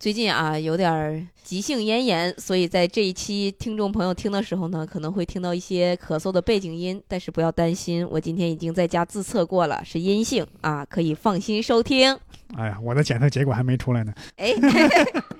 [0.00, 12.18] 最近啊有点儿急性咽炎，所以在这一期听众朋友听的时候呢，可能会听到一些咳嗽的背景音，但是不要担心，我今天已经在家自测过了，是阴性啊，可以放心收听。
[12.56, 14.10] 哎呀，我的检测结果还没出来呢。
[14.36, 14.54] 哎，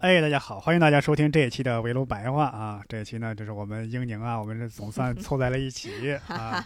[0.00, 2.80] 哎，大家好，欢迎大家收听这一期的围炉白话啊！
[2.88, 6.64] 这一期呢，就是我们英宁啊，我们这总算凑在了一起 啊。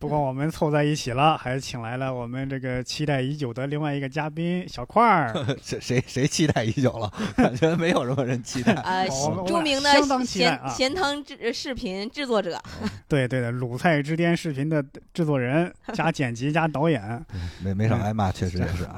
[0.00, 5.32] 不光我们凑在一起了，还请来了我们这个期待已久的另外一个嘉宾小块儿。
[5.62, 7.08] 谁谁谁期待已久了？
[7.36, 8.72] 感 觉没有什么人期待。
[8.82, 9.06] 呃，
[9.46, 12.60] 著名的咸咸汤制视频制作者，
[13.06, 17.24] 对对的，鲁菜之巅视频的制作人加剪辑加导演。
[17.62, 18.96] 没没少挨骂，确实也是啊。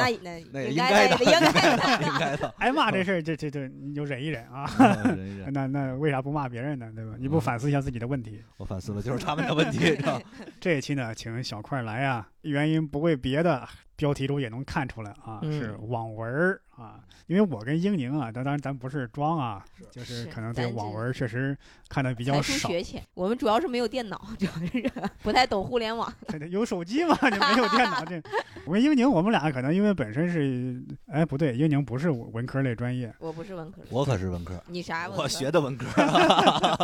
[0.00, 2.02] 哎，那那应该的，应该的。
[2.06, 2.45] 应该的。
[2.58, 4.64] 挨骂这事儿，这这这你就忍一忍啊。
[5.04, 6.90] 嗯忍一 忍那那为啥不骂别人呢？
[6.94, 7.14] 对吧？
[7.18, 8.42] 你不反思一下自己的问题？
[8.56, 9.78] 我反思了，就是他们的问题。
[9.78, 10.20] 是吧
[10.60, 13.66] 这一期呢，请小块来啊，原因不为别的，
[13.96, 17.00] 标题中也能看出来啊，嗯是网文儿啊。
[17.26, 21.56] 因为我跟英宁啊，当当然咱不是装啊，就是是可能对网文确实
[21.88, 22.68] 看的比较少。
[22.68, 24.90] 学浅，我们主要是没有电脑， 主要是
[25.22, 26.12] 不太懂互联网。
[26.50, 28.04] 有手机嘛，就没有电脑。
[28.06, 28.22] 这
[28.64, 35.22] 我跟英宁，我们俩可能因为本身是，哎，不对，英宁不是文科类专业，我不是文科，我可是文科，你啥文科？
[35.22, 35.86] 我学的文科，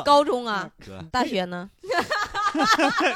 [0.04, 0.68] 高中啊，
[1.10, 1.70] 大学呢？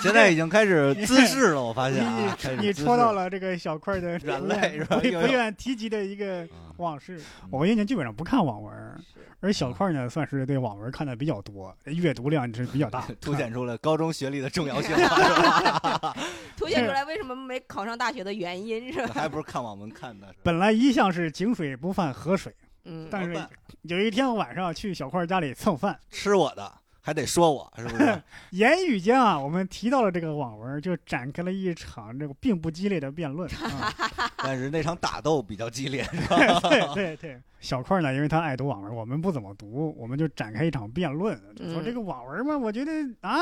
[0.00, 1.62] 现在已经开始姿势了。
[1.62, 7.20] 我发现啊，开始你戳到了这个小块的软肋是吧不愿提及的一个啊往事。
[7.50, 9.05] 我跟英宁基本上不看网文，
[9.41, 16.16] 而小块儿呢，算是对网文看的比较多，阅读量是比较大，凸显出了高中学历的重要性，是吧
[16.56, 19.12] 凸显出来为什么没考上大学的原因是吧？
[19.20, 20.34] 还不是看网文看的。
[20.42, 22.54] 本来一向是井水不犯河水，
[22.84, 23.36] 嗯，但是
[23.82, 26.72] 有一天晚上去小块家里蹭饭，吃我的
[27.06, 28.21] 还得说我， 是不是？
[28.50, 33.49] 言语间啊，我们提到了这个网文，就展开了一场这个并不激烈的辩论。
[33.62, 33.94] 啊、
[34.39, 36.59] 但是那场打斗比较激烈，是吧？
[36.69, 42.91] 对对对，小块呢，因为他爱读网文，我们不怎么读，我们就展开一场辩论，就说嗯这个网文儿嘛，我觉得
[43.21, 43.39] 啊，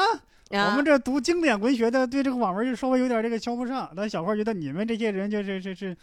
[0.50, 5.96] 啊我们这读经典文学的对这个网文就稍微有点这个瞧不上，但小块觉得你们这些人就是是是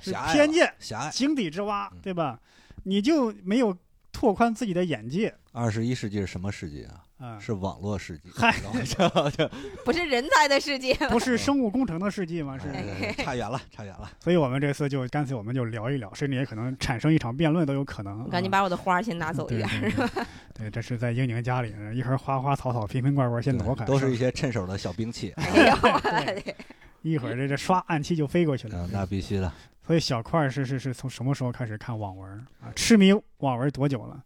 [0.00, 1.10] 是偏见、狭隘。
[1.10, 2.40] 井底之蛙嗯，对吧？
[2.82, 3.76] 你就没有
[4.16, 7.04] 拓宽自己的眼界二十一世纪是什么世纪啊？
[7.18, 7.38] 啊？
[7.38, 8.30] 是网络世纪。
[8.34, 8.56] 嗨
[8.98, 9.46] 然后就
[9.84, 10.94] 不是人才的世界。
[11.10, 12.56] 不是生物工程的世纪吗？
[12.58, 12.66] 是。
[12.70, 14.10] 哎差远了，差远了。
[14.18, 18.26] 所以我们这次就干脆我们就聊一聊，甚至也可能产生一场辩论都有可能。
[18.30, 19.80] 赶紧啊把我的花先拿走一对点。
[19.82, 20.08] 对对
[20.56, 25.30] 对，这是在英宁家里，一盒花花草草、瓶瓶罐罐先挪开，都是一些趁手的小兵器。
[25.36, 25.76] 哎呦，
[26.24, 26.54] 对
[27.02, 28.78] 一会儿这这刷暗器就飞过去了。
[28.78, 29.52] 嗯，那必须的。
[29.86, 32.30] 所以小块是是是从什么时候开始看网文
[32.60, 32.72] 啊？
[32.74, 34.22] 痴迷网文多久了？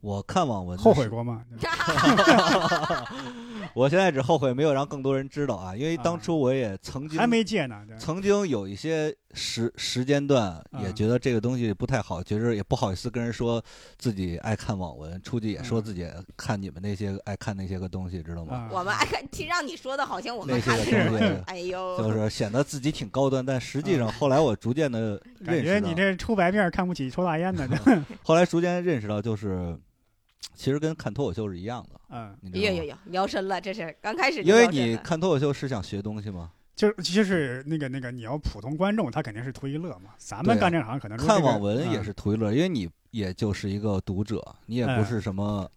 [0.00, 1.42] 我看网文后悔，过吗？
[3.74, 7.84] 我现在只后悔没有让更多人知道啊，因为当初我也曾经还没戒呢。
[7.98, 13.62] 曾经有一些时时间段，也嗯觉得这个东西不太好，觉着也不好意思跟人说
[13.98, 16.06] 自己爱看网文，出去也说嗯自己
[16.36, 18.56] 看你们那些爱看那些个东西，知道吗？
[18.56, 27.68] 啊，我们爱看，听让你说的好像我们那些个看的东西哎呦，就是显得自己挺高端，但实际上后来我逐渐的感认识到，觉你这抽白面看不起抽大烟的。
[28.24, 29.78] 后来逐渐认识到，就是
[30.54, 32.70] 其实跟看脱口秀是一样的，嗯，你知道吗？
[32.70, 36.50] 有有有聊深了，这是刚开始因为你看脱口秀是想学东西吗？
[36.78, 40.10] 就就是那个那个，你要普通观众，他肯定是图一乐嘛。
[40.16, 45.68] 咱们干这行可能看这个网文也嗯是图一乐，因为你也就是一个读者，你也不嗯是什么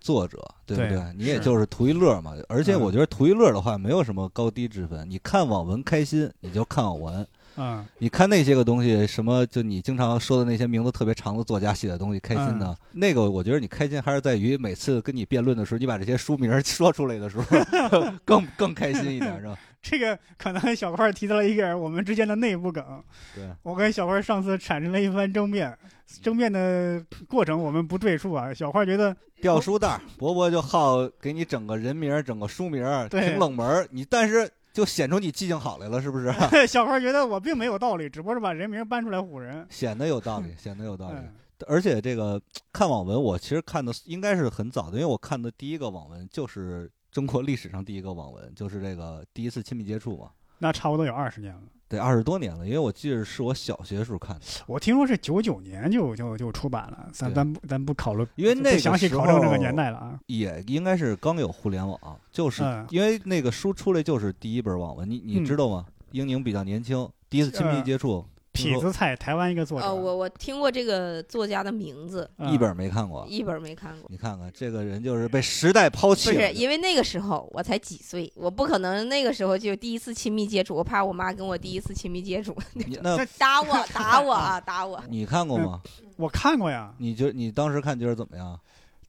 [0.00, 1.12] 作者，对不对对？
[1.16, 2.34] 你也就是图一乐嘛。
[2.48, 5.04] 而且嗯我觉得图一乐的话，没有什么高低之分。
[5.10, 7.24] 你看网文开心，你就看网文；
[7.56, 17.44] 嗯你看那些个东西，什么就你经常说的那些名字特别长的作家写的东西，开心嗯那个，我觉得你开心还是在于每次跟你辩论的时候，你把这些书名 说出来的时候，
[18.24, 19.58] 更更开心一点，是吧？
[19.82, 23.02] 这个可能小块提到了一个我们之间的内部梗。
[23.34, 25.76] 对，我跟小块上次产生了一番争辩，
[26.22, 28.54] 争辩的过程我们不赘述啊。
[28.54, 33.86] 小块觉得掉书袋儿，伯伯就好给你整个人名儿，整个书名儿，挺冷门儿。
[33.90, 36.32] 你但是就显出你记性好来了，是不是？
[36.66, 39.66] 小块觉得我并没有道理，只不过是把人名搬出来唬人。
[39.68, 41.16] 显得有道理， 显得有道理。
[41.16, 41.34] 嗯
[41.68, 42.42] 而且这个
[42.72, 50.30] 看网文，我其实看的应该是很早的，因为我看的第一个网文就是中国历史上第一个网文，就是这个第一次亲密接触嘛。
[50.58, 51.60] 那差不多有二十年了。
[51.88, 60.18] 得二十多年了，因为我记得是我小学时候看的，我听说是九九年就就就出版了，咱咱不咱不考虑，因为那详细时考证这个候年代了啊。
[60.26, 65.84] 也应该是刚有互联网，就是嗯因为那个书出来就是第一本网文，你你嗯知道吗？
[66.12, 73.26] 英宁比较年轻，第一次亲密呃接触，痞子蔡，台湾一个作者，呃，我我听过这个作家的名字，嗯一本没看过。
[73.28, 74.06] 一本没看过。
[74.10, 76.52] 你看看这个人就是被时代抛弃了是，。
[76.52, 85.02] 因为那个时候我才几岁，我不可能那个时候就第一次亲密接触，我怕我妈跟我第一次亲密接触你 那打我打我啊打我。
[85.08, 85.80] 你看过吗？
[86.16, 86.92] 我看过呀。
[86.98, 88.58] 你觉你当时看觉得怎么样？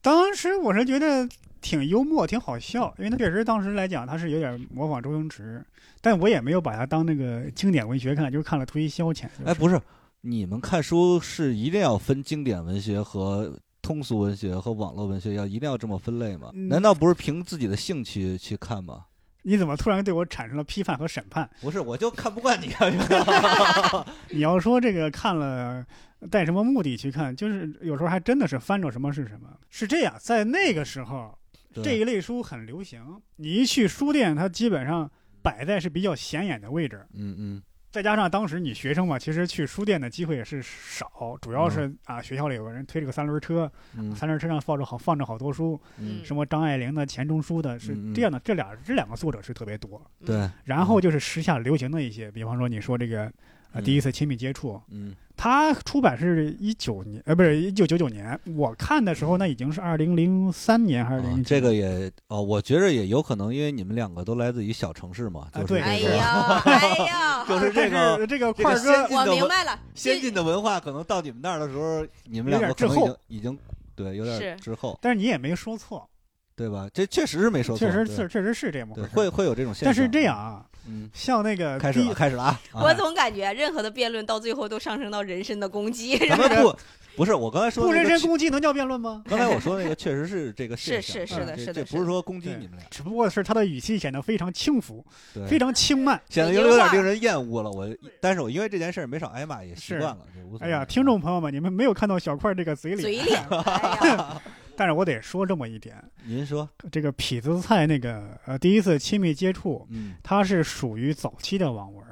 [0.01, 1.27] 当时我是觉得
[1.61, 5.63] 挺幽默，挺好笑，因为他确实当时来讲他是有点模仿周星驰，
[6.03, 9.21] 但我也没有把它当那个经典文学看，就是看了图一消遣。
[9.21, 9.79] 就是哎，不是，
[10.19, 16.51] 你们看书是一定要分经典文学和通俗文学和网络文学，要一定要这么分类吗？
[16.53, 19.05] 嗯难道不是凭自己的兴趣去看吗？
[19.43, 21.49] 你怎么突然对我产生了批判和审判？
[21.61, 24.05] 不是，我就看不惯你啊！
[24.29, 25.85] 你要说这个看了
[26.29, 29.47] 带什么目的去看，就是有时候还真的是翻着什么是什么。
[29.69, 31.37] 是这样，在那个时候，
[31.81, 33.01] 这一类书很流行，
[33.37, 35.09] 你一去书店，它基本上
[35.43, 37.05] 摆在是比较显眼的位置。
[37.13, 37.61] 嗯嗯，
[37.91, 44.15] 再加上当时你学生嘛，其实去书店的机会也是少，主要是啊学校里有个人推着个三轮车，嗯。
[44.15, 48.39] 三轮车上放着好放着好多书，嗯，什么张爱玲的、钱钟书的，是这样的。
[48.39, 50.01] 这俩这两个作者是特别多。
[50.25, 53.25] 对，然后就是时下流行的一些，比方说你说这个
[53.73, 53.83] 呃嗯。
[53.83, 58.39] 第一次亲密接触，嗯它出版是一九年，呃，不是一九九九年。
[58.55, 65.81] 我看的时候，那已经是二零零三年还是零、啊这个也哦，我觉着也有可能，因为你们两个都来自于小城市嘛，就是对。
[65.81, 73.57] 哎这个呀哎呀， 就是这个是 这个这个块儿哥先进的文我明白了，先进的文化，可能到你们那儿的时候，你们两个可能已经已经
[73.95, 74.55] 对有点是。
[74.61, 76.07] 滞后，但是你也没说错，
[76.55, 76.87] 对吧？
[76.93, 79.09] 这确实是没说错，确实是确实是这么回，事。
[79.09, 79.85] 会会有这种现象。
[79.85, 82.59] 但是这样，啊，嗯，像那个一开始了，开始了啊！
[82.73, 86.17] 啊我总感觉任何的辩论到最后都上升到人身的攻击。
[86.29, 86.75] 咱们不
[87.15, 89.23] 不是我刚才说不人身攻击能叫辩论吗？
[89.29, 96.19] 刚才我说那个确实是这个现是象，是是的是的是的这不是说攻击你们俩，只不过是他的语气显得非常轻浮，对，非常轻慢。
[96.29, 97.69] 显得有有点令人厌恶了。
[97.69, 97.87] 我，
[98.19, 100.67] 但是我因为这件事没少挨骂，也习是惯了，无所谓。
[100.67, 104.41] 哎呀，听众朋友们，你们没有看到小块这个嘴脸，嘴脸，哎呀，
[104.75, 110.15] 但是我得说这么一点，您说，这个痞子菜那个呃第一次亲密接触，嗯。
[110.23, 112.03] 它是属于早期的网文，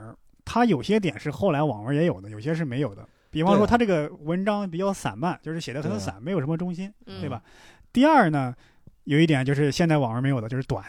[0.46, 3.08] 它有些点是后来网文也有的，有些是没有的。
[3.30, 7.20] 比方说，对它这个文章比较散漫，就是写的很散，没有什么中心，嗯。
[7.20, 7.42] 对吧？
[7.92, 8.54] 第二呢，
[9.06, 10.86] 有一点就是现在网文没有的，就是短，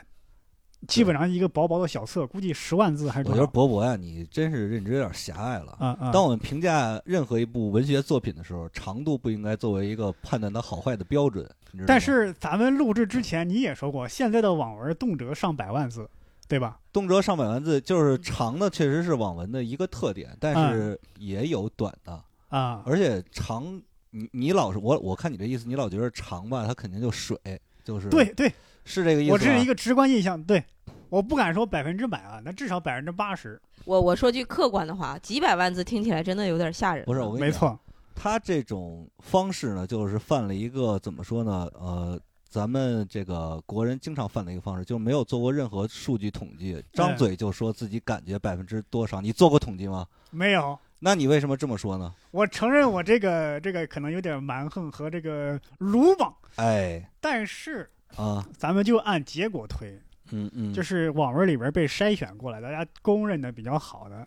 [0.88, 3.46] 基本上一个薄薄的小册，估计十万字还是我觉得？
[3.46, 5.96] 博博呀，你真是认知有点狭隘了。
[6.12, 11.48] 当我们评价任何一部文学作品的时候，长度不应该作为一个判断它好坏的标准。
[11.86, 16.08] 但是咱们录制之前你也说过，现在的网文动辄上百万字，
[16.46, 16.78] 对吧？
[16.92, 23.80] 动辄上百万字，就是长的，确实是网文的一个特点，但是也有短的，啊，而且长，
[24.10, 27.38] 你你老是我我看你这意思，你老觉得长吧，它肯定就水，
[27.82, 28.52] 就是对对，
[28.84, 29.32] 是这个意思。
[29.32, 30.64] 我这是一个直观印象，对，
[31.08, 37.04] 我不敢说百分之百啊，那至少百分之八十，我我说句客观的话，几百万字听起来真的有点吓人。
[37.04, 37.78] 不是我跟你讲，没错，
[38.14, 41.68] 他这种方式呢，就是犯了一个怎么说呢？
[41.74, 49.20] 呃，咱们这个国人经常犯的一个方式，就是没有做过任何数据统计，张嘴就说自己感觉百分之多少。
[49.20, 50.06] 你做过统计吗？
[50.30, 50.78] 没有。
[51.04, 52.14] 那你为什么这么说呢？
[52.30, 59.98] 我承认我这个这个可能有点蛮横和这个鲁莽，哎，但是啊，咱们就按结果推，
[60.30, 64.26] 嗯嗯，就是网文里边被筛选过来，大家公认的比较好的，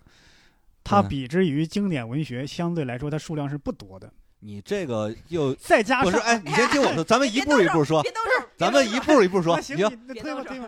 [0.83, 4.11] 它比之于经典文学相对来说，它数量是不多的。
[4.39, 9.77] 你这个又再加上不是哎，你先听我说，咱们 一步一步说，别动手，咱们一步一步说，行。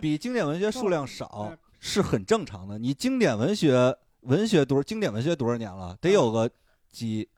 [0.00, 2.76] 比经典文学数量少嗯是很正常的。
[2.76, 5.96] 你经典文学文学多经典文学多少年了？
[6.00, 6.50] 得有个
[6.90, 7.28] 几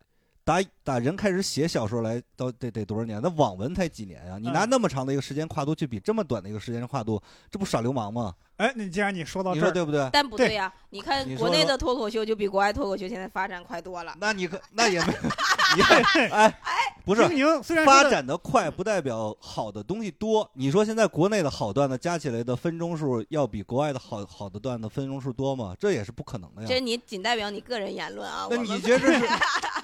[0.45, 3.21] 打打人开始写小说来，都得得多少年？
[3.23, 8.35] 那网文才几年呀、你拿嗯那么长的一个时间跨度去比这么短的一个时间跨度，这不耍流氓吗？
[8.57, 10.09] 哎，你既然你说到这儿，对不对？
[10.13, 14.15] 但不对呀、你看国内的脱口秀就比国外脱口秀现在发展快多了。
[14.21, 15.07] 那你可那也没，
[15.77, 16.29] 你哎
[16.63, 17.23] 哎，不是
[17.63, 20.49] 虽然发展的快不代表好的东西多。
[20.55, 25.75] 你说现在国内的好段子加起来的分钟数要比国外的好好的段子分钟数多吗？
[25.79, 26.69] 这也是不可能的呀。
[26.69, 28.47] 这你仅代表你个人言论啊。
[28.51, 29.27] 那你觉得这是？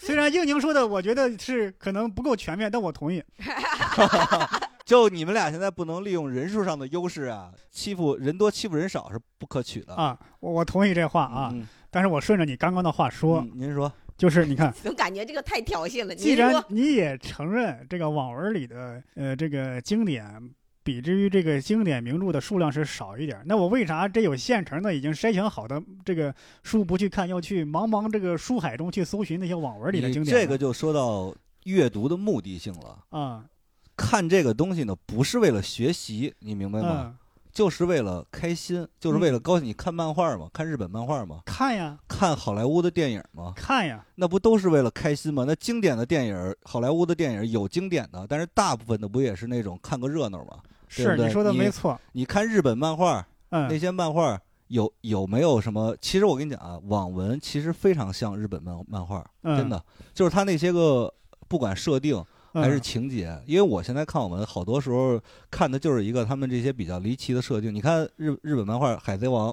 [0.00, 3.22] 虽然应宁说的，我觉得是可能不够全面，但我同意。
[4.84, 16.14] 就你们俩现在不能利用人数上的优势啊，欺负人多欺负人少是不可取的啊，我我同意这话啊，嗯但是我顺着你刚刚的话说，嗯您说，就是你看， 总感觉这个太挑衅了。
[16.14, 20.24] 既然你也承认这个网文里的呃这个经典
[20.82, 23.42] 比之于这个经典名著的数量是少一点。
[23.44, 30.36] 那我为啥这有现成的已经筛选好的这个书不去看，要去茫茫这个书海中去搜寻那些网文里的经典？
[30.36, 31.34] 这个就说到
[31.64, 32.98] 阅读的目的性了。
[33.10, 33.44] 啊，
[33.96, 36.88] 看这个东西呢，不是为了学习，你明白吗？
[37.04, 37.16] 嗯，
[37.52, 39.68] 就是为了开心，就是为了高兴。
[39.68, 40.48] 你看漫画吗？
[40.50, 41.40] 看日本漫画吗？
[41.44, 43.52] 看呀看好莱坞的电影吗？
[43.54, 45.44] 看呀，那不都是为了开心吗？
[45.46, 50.58] 那经典的电影，好莱坞的电影有经典的，但是大部分的不也是那种看个热闹吗？
[50.96, 51.98] 对对是你说的你没错。
[52.12, 55.96] 你看日本漫画，那嗯，些漫画有有没有什么？
[56.00, 59.82] 其实我跟你讲啊，网文其实非常像日本漫漫画，嗯真的，
[60.12, 61.12] 就是它那些个
[61.48, 65.20] 不管设定还是嗯情节，因为我现在看网文，好多时候
[65.50, 67.74] 看的就是一个他们这些比较离奇的设定。
[67.74, 69.50] 你看日日本漫画《海贼王》。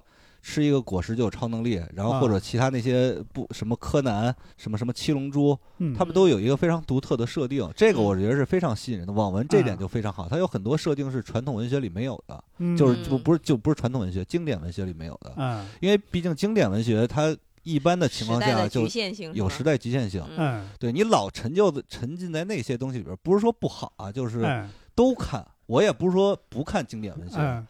[0.50, 9.12] 吃一个果实就有超能力，然后或者啊其他那些不什么柯南、什么什么七龙珠，嗯，他们都有一个非常独特的设定，这个我觉得是非常吸引人的。
[9.12, 15.34] 网文这点嗯就非常好，它有很多设定是传统文学里没有的，嗯就是嗯就不是就不是传统文学，经典文学里没有的。
[15.36, 18.88] 嗯因为毕竟经典文学它一般的情况下就
[19.34, 20.24] 有时代局限性。
[20.30, 25.46] 嗯嗯对你老陈旧的沉浸在那些东西里边，不是说不好啊，就是嗯都看。
[25.66, 27.68] 我也不是说不看经典文学，嗯，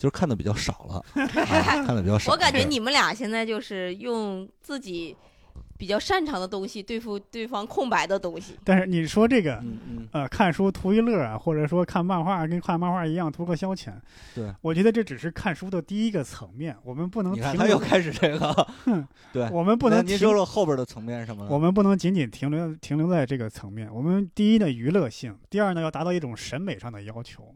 [0.00, 2.32] 就是看的比较少了， 啊、看的比较少。
[2.32, 5.14] 我感觉你们俩现在就是用自己
[5.76, 8.54] 比较擅长的东西对付对方空白的东西。
[8.64, 9.56] 但是你说这个。
[9.56, 13.92] 嗯嗯，呃，看书图一乐啊，或者说看漫画跟看漫画一样图个消遣，
[14.34, 18.66] 对，我觉得这只是看书的第一个层面，我们不能你看停留，他又开始这个，
[19.32, 21.48] 对，我们不能停那您说说后边的层面是什么呢？
[21.50, 23.88] 我们不能仅仅停留停留在这个层面。
[23.94, 27.54] 我们第一呢娱乐性，第二呢要达到一种审美上的要求，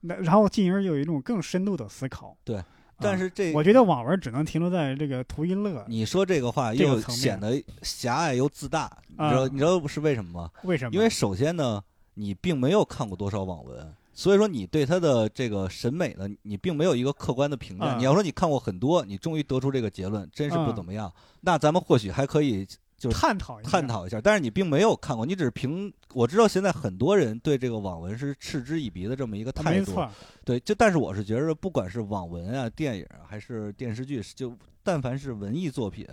[0.00, 2.36] 那然后进而有一种更深度的思考。
[2.44, 2.64] 对啊，
[2.98, 5.84] 但是这我觉得网文只能停留在这个图一乐。
[5.88, 10.50] 你说这个话又显得狭隘又自大，你知道啊你知道是为什么吗？
[10.64, 10.90] 为什么？
[10.92, 11.82] 因为首先呢，
[12.14, 17.96] 你并没有看过多少网文，所以说你对他的这个审美呢，你并没有一个客观的评价。
[17.96, 22.66] 嗯你要说你看过很多，你终于得出这个结论，真是不嗯怎么样，那咱们或许还可以
[23.00, 23.88] 就是探讨一下探。
[23.88, 24.20] 讨一下。
[24.20, 29.90] 但是你并没有看过，你只是凭我知道现在很多人对这个网文是嗤之以鼻的这么一个态度。
[29.90, 30.10] 没错，
[30.44, 36.06] 对，就但是我是觉得，不管是网文啊、电影啊，还是电视剧，就但凡是文艺作品，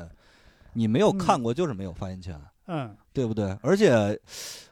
[0.73, 2.33] 你没有嗯看过就是没有发言权。
[2.33, 2.41] 嗯
[3.13, 3.57] 对不对？
[3.61, 4.19] 而且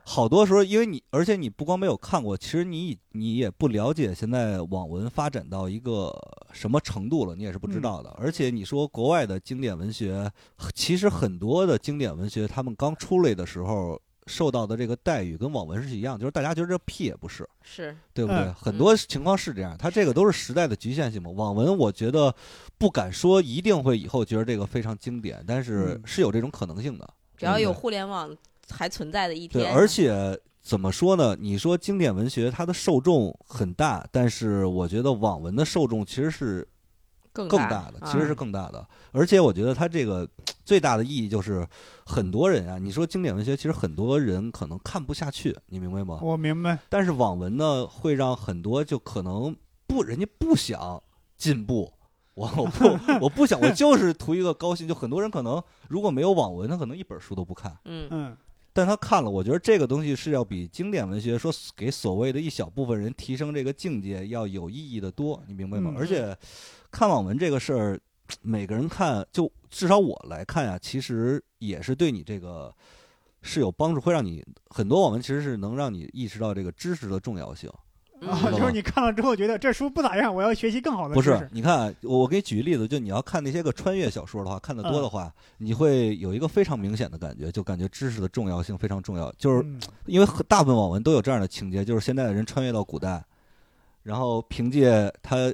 [0.04, 6.14] 好多时候，因为你，而且你不光没有看过，其实你你也不了解现在网文发展到一个
[6.52, 8.10] 什么程度了，你也是不知道的。
[8.20, 10.30] 而且你说国外的经典文学，
[10.74, 18.42] 其实很多的经典文学，他们刚出来的时候受到的这个待遇跟网文是一样，就是大家觉得这屁也不是，是，对不对？
[18.42, 21.32] 嗯很多情况是这样，它这个都是时代的局限性嘛。
[21.32, 22.34] 网文我觉得
[22.78, 27.08] 不敢说一定会以后觉得这个非常经典，但是嗯是有这种可能性的。
[27.38, 28.36] 只要有互联网
[28.70, 31.36] 还存在的一对，天，而且怎么说呢？
[31.40, 36.68] 你说经典文学它的受众很大，但是我觉得网文的受众其实是
[37.32, 38.88] 更更大的，其实是更大的。
[39.12, 40.28] 而且我觉得它这个
[40.64, 41.68] 最大的意义就是，
[42.06, 46.20] 很多人啊，你说经典文学，其实很多人可能看不下去，你明白吗？
[46.22, 46.80] 我明白。
[46.90, 51.02] 但是网文呢，会让很多就可能不，人家不想
[51.38, 51.92] 进步。
[52.36, 54.88] 我我不我不想，我就是图一个高兴。
[54.88, 57.76] 就很多人可能如果没有网文，他可能一本书都不看。
[57.86, 58.38] 嗯嗯
[58.74, 65.92] 但他看了，我觉得这个东西是要比经典文学说给所谓的一小部分人提升这个境界要有意义的多，你明白吗？
[65.96, 66.38] 嗯而且
[66.92, 68.00] 看网文这个事儿，
[68.42, 72.76] 每个人看，就至少我来看呀，其实也是对你这个
[73.42, 77.72] 是有帮助，会让你很多网文其实是能让你意识到这个知识的重要性。
[78.22, 89.80] 嗯啊，就是你看了之后觉得这书不咋样，我要学习更好的不知识。，是你看，我我给你举个例子，就你要看那些个穿越小说的话，看得多的话，你会有一个非常明显的感觉，就感觉知识的重要性非常重要，就是嗯。
[90.06, 93.24] 因为大部分网文都有这样的情节，就是现在的人穿越到古代，
[94.04, 95.54] 然后凭借他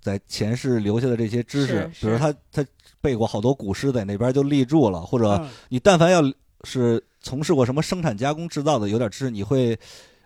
[0.00, 2.64] 在前世留下的这些知识，比如他他
[3.00, 5.48] 背过好多古诗，在那边就立住了，或者嗯。
[5.68, 6.22] 你但凡要
[6.64, 9.78] 是从事过什么生产加工制造的，有点知识，你会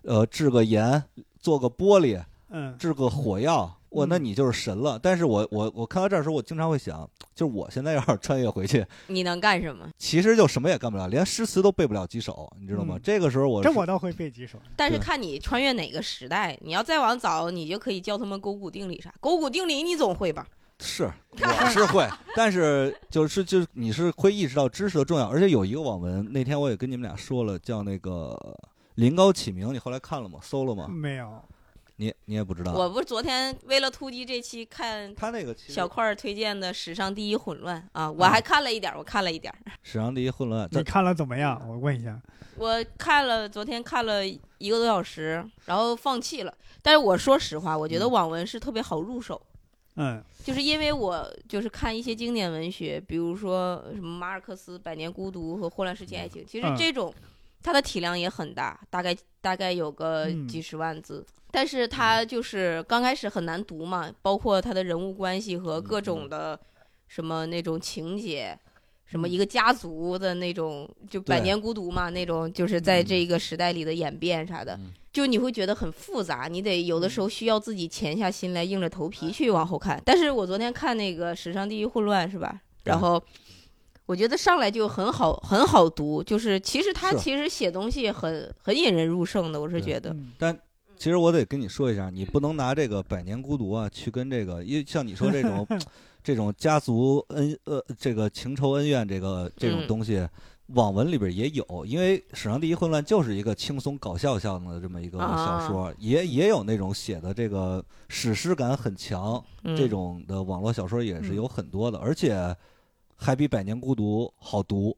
[0.02, 1.02] 呃制个盐，
[1.46, 3.72] 做个玻璃，嗯制个火药。
[3.90, 4.98] 哇，嗯那你就是神了！
[5.00, 9.88] 但是我我我看到这儿的时候，我经常会想，就是我现在要是穿越回去，你能干什么？
[9.96, 12.96] 其实就什么也干不了，连诗词都背不了几首，你知道吗？
[12.96, 14.58] 嗯这个时候我是这我倒会背几首。
[14.74, 19.14] 但是看你穿越哪个时代，你要再往早，你就可以教他们勾股定理啥。
[19.20, 20.44] 勾股定理你总会吧？
[20.80, 21.08] 是，
[21.40, 28.36] 我是会，但是就是就是你是会意识到知识的重要，而且有一个网文，那天我也跟你们俩说了，叫那个
[28.96, 30.38] 临高启明，你后来看了吗？
[30.42, 30.88] 搜了吗？
[30.88, 31.42] 没有，
[31.96, 41.62] 你你也不知道，我不是昨天为了突击这期看他那个小块儿推荐的《史上第一混乱》啊，我还看了一点儿，我看了一点儿，史上第一混乱，你看了怎么样？
[41.68, 42.20] 我问一下。
[42.58, 46.54] 我看了昨天看了一个多小时，然后放弃了。
[46.80, 49.38] 但是我说实话，我觉得嗯网文是特别好入手，
[49.96, 57.12] 嗯就是因为我就是看一些经典文学，比如说什么马尔克斯《百年孤独》和《霍乱世纪爱情》，其实嗯这种
[57.66, 60.46] 它的体量也很大，大概大概有个嗯。
[60.46, 61.26] 几十万字。
[61.50, 66.56] 但是它就是刚开始很难读嘛，包括它的人物关系和各种的
[67.08, 68.56] 什么那种情节，
[69.04, 69.30] 什么嗯。
[69.30, 73.04] 一个家族的那种，就百年孤独嘛，那种就是在嗯。
[73.04, 80.00] 这个时代里的演变啥的嗯，就你会觉得很复杂，你得有的时候需要自己潜下心来，硬着头皮去往后看。
[80.04, 82.60] 但是我昨天看那个《史上第一混乱》是吧？
[82.84, 83.20] 然后
[84.06, 90.14] 我觉得上来就很好，很好读，就是其实他其实写东西很很引人入胜的，我是觉得。
[90.38, 90.56] 但
[90.96, 95.66] 其实我得跟你说一下，你不能拿这个《百年孤独》啊去跟这个，因为像你说这种
[96.22, 100.26] 这种家族恩呃这个情仇恩怨这个这种嗯东西，
[100.68, 101.84] 网文里边也有。
[101.84, 112.56] 因为《史上第一混乱》就是一个轻松搞笑向的这么一个啊小说，也也有那种写的这个史诗感很强嗯、这种的网络小说也是嗯有很多的，而且
[113.16, 114.96] 还比《百年孤独》好读。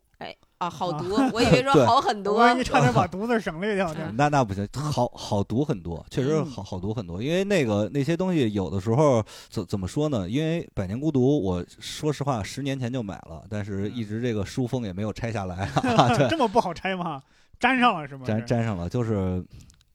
[0.59, 2.35] 啊，好读，我以为说好很多。
[2.35, 4.13] 我以为你差点把读字省略掉呢。
[4.17, 7.23] 那那不行，好好读很多，确实好好读很多。
[7.23, 10.29] 因为那个那些东西有的时候怎怎么说呢？
[10.29, 15.71] 因为《百年孤独》，我说实话十年前就买了，但是一直这个书封也没有拆下来，
[16.19, 17.23] 对，这么不好拆吗？
[17.61, 18.25] 粘上了是吗？
[18.27, 18.89] 粘粘上了。
[18.89, 19.41] 就是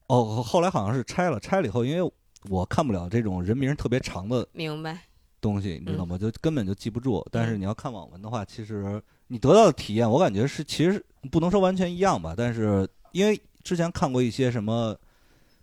[0.08, 2.10] 哦，后来好像是拆了，拆了以后，因为
[2.50, 4.98] 我看不了这种人名特别长的明白，
[5.44, 6.18] 东西，你知道吗？
[6.18, 7.26] 就根本就记不住。
[7.30, 12.34] 但是嗯你要看网文的话，其实你得到的体验，我感觉是其实不能说完全一样吧。
[12.36, 14.96] 但是因为之前看过一些什么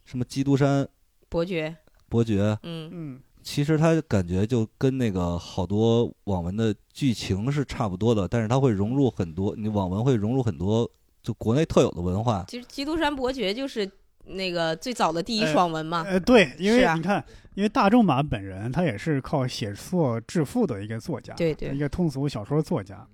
[0.04, 0.86] 什么基督山
[1.30, 1.74] 伯爵，
[2.10, 10.88] 伯爵，嗯嗯其实它感觉就跟那个好多网文的剧情是差不多的，但是它会融入很多，你网文会融入很多
[11.22, 12.44] 就国内特有的文化。
[12.48, 13.90] 其实《基督山伯爵》就是
[14.34, 16.04] 那个最早的第一呃爽文嘛。
[16.06, 23.06] 呃，对，因为你看，因为大仲马本人他也是靠写作致富的一个作家，对对一个通俗小说作家。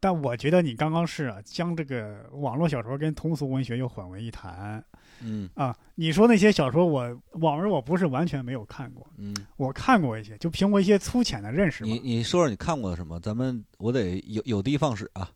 [0.00, 4.84] 但我觉得你刚刚是啊，将这个网络小说跟通俗文学又混为一谈
[5.22, 5.74] 嗯啊。
[5.94, 11.98] 你说那些小说我，网文我不是完全没有看过，嗯，我看过一些，就凭我一些粗浅的认识你。
[12.00, 13.18] 你说说你看过的什么？
[13.18, 15.30] 咱们我得有有的放矢啊，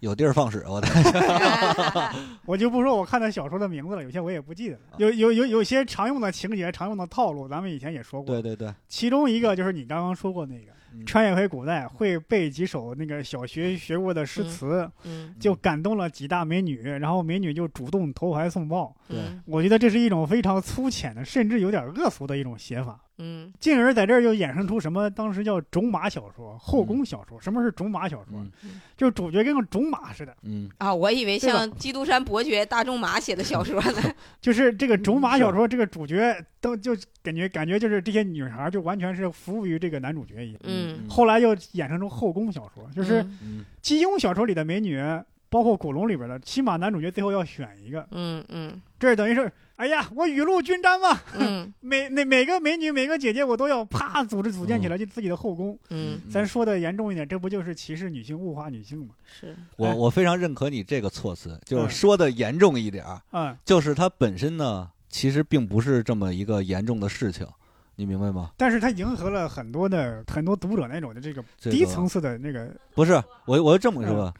[0.00, 0.88] 有地儿放屎，我得。
[2.44, 8.34] 我就不说我看的小说的名字了，有些我也不记得有有有有些常用的情节、常用的套路，咱们以前也说过。
[8.34, 18.94] 对对对，其中一个就是你刚刚说过那个，嗯穿越回古代会背几首那个小学学过的诗词，嗯就感动了几大美女，然后美女就主动投怀送抱。
[19.08, 23.00] 对嗯我觉得这是一种非常粗浅的，甚至有点恶俗的一种写法。
[23.18, 25.08] 嗯进而在这儿又衍生出什么？
[25.10, 27.40] 当时叫种马小说、后宫小说。
[27.40, 28.34] 什么是种马小说？
[28.62, 34.14] 嗯就是主角跟个种马似的，嗯啊，我以为像《基督山伯爵》大仲马写的小说呢。
[34.40, 40.60] 就是这个种马小说，这个主角都就感觉感觉就是这些女孩就完全是服务于这个男主角一样。
[40.64, 43.24] 嗯后来又衍生出后宫小说，就是
[43.82, 44.98] 金庸小说里的美女，
[45.48, 48.80] 包括古龙里边的，起码男主角最后要选一个，嗯嗯。
[48.98, 51.72] 这等于是，哎呀，我雨露均沾嘛，嗯。
[51.80, 55.78] 每那每个美女每个姐姐我都要啪组织组建起来就自己的后宫。
[55.90, 59.14] 嗯，咱说的严重一点，这不就是歧视女性、物化女性吗？
[59.24, 59.54] 是。
[59.76, 59.94] 我哎。
[59.94, 61.90] 我非常认可你这个措辞，就是嗯。
[61.90, 67.46] 说的严重一点儿，嗯，就是它本身呢，其实并不是这么一个严重的事情，
[67.96, 68.52] 你明白吗？
[68.56, 73.12] 但是它迎合了很多的很多读者那种的这个低层次的那个，不是
[73.44, 74.32] 我，我就这么说，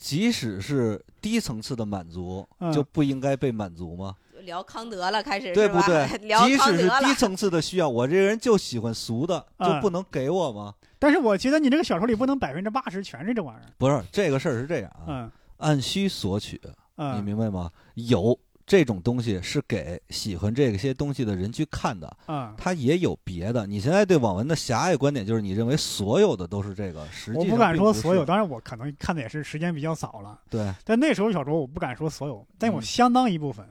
[0.00, 4.16] 即使是低层次的满足，嗯就不应该被满足吗？
[4.44, 6.06] 聊康德了，开始对不对？
[6.26, 10.74] 聊即使是康德了低层次的需要，我这人就喜欢俗的，就嗯不能给我吗？
[10.98, 13.68] 但是我觉得你这个小说里不能百分之八十全是这玩意儿。
[13.76, 17.70] 不是这个事儿是这样啊，嗯按需索取，你嗯明白吗？
[17.94, 18.36] 有
[18.70, 23.66] 这种东西是给喜欢这些东西的人去看的，嗯，它也有别的。
[23.66, 30.40] 你现在对网文的狭隘观点就是你认为所有的都是这个，实际上我不敢说所有，当然我可能看的也是时间比较早了。
[30.48, 33.66] 对，但那时候小说我不敢说所有，但有嗯相当一部分，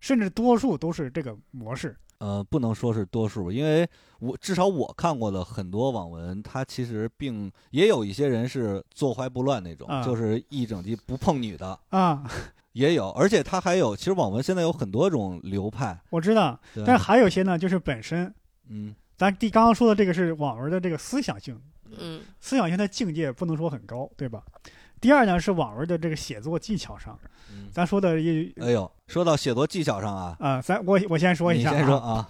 [0.00, 1.96] 甚至多数都是这个模式。
[2.18, 12.28] 呃，不能说是多数，因为我至少我看过的很多网文，它其实并也有一些人是坐怀不乱那种，啊就是一整集不碰女的，啊，
[12.72, 18.32] 也有，而且它还有，其实网文现在有很多种流派，我知道，但是还有一些呢，就是本身
[18.68, 18.94] 嗯。
[19.16, 21.60] 咱第刚刚说的这个是网文的这个思想性，
[21.98, 22.22] 嗯。
[22.40, 24.42] 思想性的境界不能说很高，对吧？
[24.98, 27.18] 第二呢是网文的这个写作技巧上，
[27.50, 32.28] 嗯，咱说的也哎呦，说到写作技巧上啊，啊，咱我我先说一下、你先说，啊，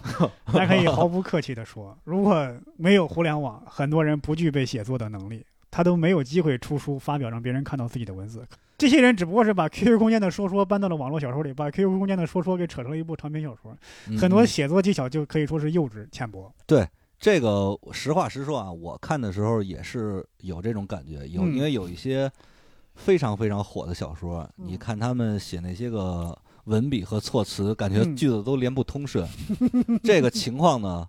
[0.53, 8.45] 咱可以毫不客气的说，如果没有互联网，很多人不具备写作的能力，他都没有机会出书发表，让别人看到自己的文字。
[8.77, 13.75] 这些人只不过是把 QQ 空间的说说搬到了网络小说里，把 QQ 空间的说说给扯成了一部长篇小说，
[14.07, 16.51] 嗯很多嗯写作技巧就可以说是幼稚浅薄。
[16.65, 16.87] 对
[17.19, 22.29] 这个实话实说啊，我看的时候也是有这种感觉，有嗯因为有一些
[22.95, 29.27] 非常非常火的小说，嗯你看他们写那些个文笔和措辞，感觉嗯句子都连不通顺。
[30.03, 31.07] 这个情况呢，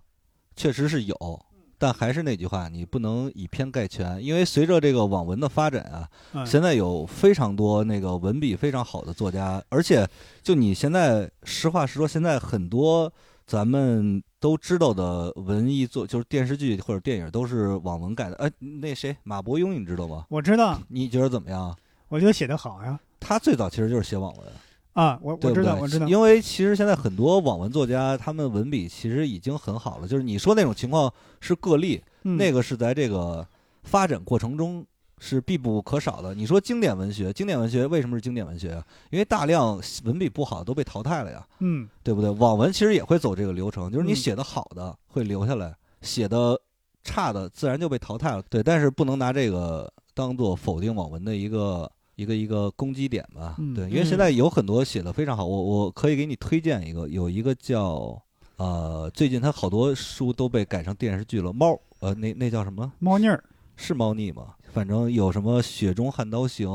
[0.55, 1.45] 确实是有，
[1.83, 10.07] 但还是那句话，你不能以偏概全，因为随着这个网文的发展啊，嗯，现在有非常多那个文笔非常好的作家，而且
[10.41, 13.11] 就你现在实话实说，现在很多
[13.45, 18.35] 咱们都知道的文艺作，就是电视剧或者电影都是网文改的。
[18.37, 20.25] 哎，那谁马伯庸你知道吗？
[20.29, 21.75] 我知道，你觉得怎么样？
[22.07, 22.97] 我觉得写得好呀。
[23.19, 24.47] 他最早其实就是写网文，
[24.93, 25.37] 啊，我？
[25.41, 26.07] 我知道，我知道。
[26.07, 30.07] 因为其实现在很多网文作家，他们文笔其实已经很好了。
[30.07, 33.45] 就是你说那种情况是个例，嗯那个是在这个
[33.83, 34.85] 发展过程中
[35.17, 36.35] 是必不可少的。
[36.35, 38.85] 你说经典文学，经典文学为什么是经典文学啊？
[39.09, 42.29] 因为大量文笔不好都被淘汰了呀，嗯对不对？
[42.29, 46.59] 网文其实也会走这个流程，就是你嗯写的好的会留下来，写的
[47.03, 48.43] 差的自然就被淘汰了。
[48.47, 51.91] 对，但是不能拿这个当做否定网文的一个。
[52.15, 58.21] 一个一个攻击点吧，嗯对，因为现在有很多写的非常好，我我可以给你推荐一个，有一个叫
[58.57, 62.91] 呃，最近他好多书都被改成电视剧了，猫呃那那叫什么？
[62.99, 63.43] 猫腻儿，
[63.75, 64.53] 是猫腻吗？
[64.71, 66.67] 反正有什么《雪中悍刀行》，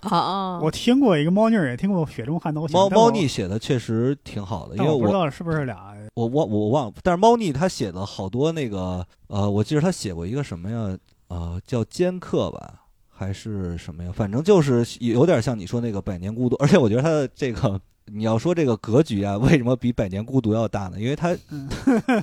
[0.00, 2.72] 啊啊，我听过一个猫腻儿，也听过雪中悍刀行。
[2.72, 5.94] 猫猫腻，写的确实挺好的，因为我不知道是不是俩。
[6.14, 10.98] 我忘我忘了，但是猫腻他写的好多那个呃，我记得他写过一个什么呀？
[11.28, 12.82] 呃，叫剑客吧，
[13.20, 14.10] 还是什么呀？
[14.10, 17.78] 反正就是有点像你说那个《百年孤独》，而且我觉得他的这个。
[18.12, 20.98] 你要说这个格局啊，为什么比《百年孤独》要大呢？
[20.98, 21.68] 因为他嗯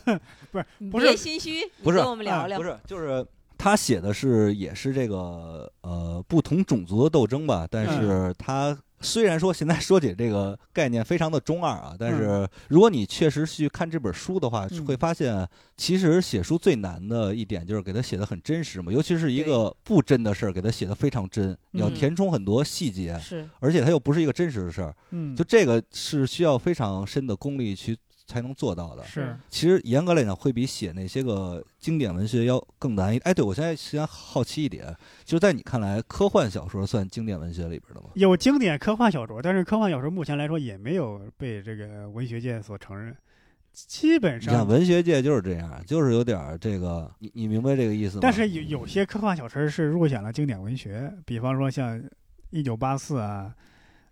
[0.92, 2.64] 不是别心虚，不是跟我们聊聊不。
[2.64, 3.26] 是，就是
[3.58, 21.94] 他写的是也是这个呃不同种族的斗争吧，但是他虽然说现在说起这个概念非常的中二啊，但是如果你确实去看这本书的话，嗯会发现其实写书最难的一点就是给它写的很真实嘛，尤其是一个不真的事儿，给它写的非常真，你要嗯。
[21.94, 27.98] 填充很多细节，是，而且它又不是一个真实的事儿，嗯，就这个是需要非常深的功力去
[28.28, 29.04] 才能做到的。
[29.04, 33.18] 是其实严格来讲，会比写那些个经典文学要更难一。
[33.20, 38.10] 哎，对我现在实际上好奇一点，就是在你看来，科幻小说算经典文学里边的吗？
[38.14, 43.16] 有经典科幻小说，但是科幻小说目前来说也没有被这个文学界所承认。
[43.74, 48.22] 基本你看上，文学界就是这样，就是有点儿这个，你你明白这个意思吗？
[48.24, 51.96] 但是有有些科幻小说是入选了经典文学，比方说像
[52.50, 53.54] 《一九八四》啊，《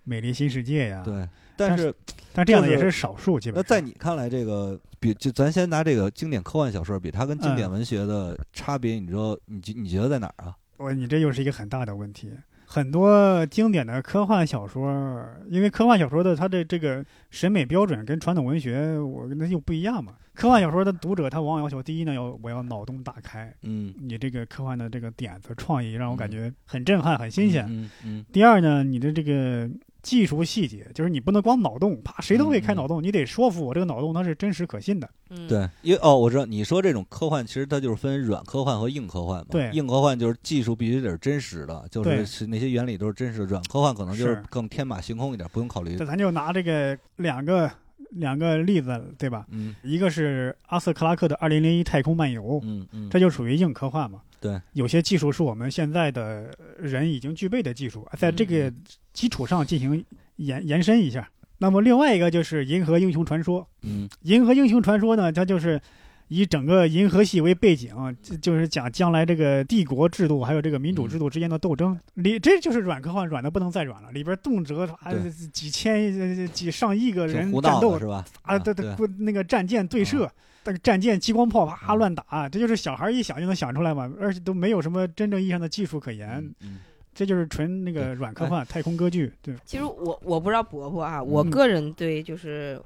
[0.06, 1.94] 美丽新世界》呀。，对，但是
[2.32, 3.68] 但这样的也是少数，基本那上。
[3.68, 10.56] 在你看来，这个比就咱先拿这个经典科幻小说比，它跟经典嗯文学的差别，你知道你觉你觉得在哪儿啊？
[10.78, 12.32] 我你这又是一个很大的问题。
[12.68, 20.16] 很多经典的科幻小说，因为科幻小说的它的这个审美标准跟传统文学我那又不一样嘛。
[20.34, 27.66] 科幻小说的读者他往往要求，第一呢要我要脑洞大开，嗯，你这个科幻的这个点子创意让我感觉很震撼、很新鲜。
[27.70, 29.70] 嗯嗯第二呢，你的这个
[30.06, 35.10] 技术细节，就是你不能光脑洞，啪，谁都可以开脑洞，你得说服我这个脑洞它是真实可信的。
[35.32, 39.48] 嗯，对，因为哦，我知道你说这种科幻，其实它就是分软科幻和硬科幻嘛。
[39.50, 43.46] 对硬科幻就是技术必须得是真实的，就是是那些原理都是真实的。
[43.48, 46.06] 软科幻可能就是是更天马行空一点，不用考虑这。
[46.06, 47.68] 咱就拿这个两个
[48.16, 49.46] 两个例子，对吧？
[49.50, 54.22] 嗯一个是阿瑟克拉克的《二零零一太空漫游》，嗯嗯，这就属于硬科幻嘛。
[54.40, 58.72] 对，有些技术是我们现在的人已经具备的技术，在这个
[59.14, 60.04] 基础上进行
[60.38, 61.28] 延延伸一下。
[61.58, 65.82] 那么另外一个就是《银河英雄传说》，嗯《银河英雄传说》呢，它就是
[66.28, 71.98] 以整个银河系为背景，就就是讲将来这个帝国制度还有这个民主制度之间的斗争。
[72.16, 75.14] 里这就是软科幻，软的不能再软了，里边动辄啊
[75.54, 78.26] 几千、几上亿个人战斗是吧？
[78.42, 80.30] 啊，对对对，那个战舰对射，
[80.64, 86.78] 那个战舰激光炮啪嗯乱打，这就是小孩一想就能想出来嘛，而且都没有什么真正意义上的技术可言，嗯嗯
[87.14, 89.32] 这就是纯那个软科幻、太空歌剧。
[89.42, 92.82] 对，其实我我不知道伯伯啊，我嗯个人对就是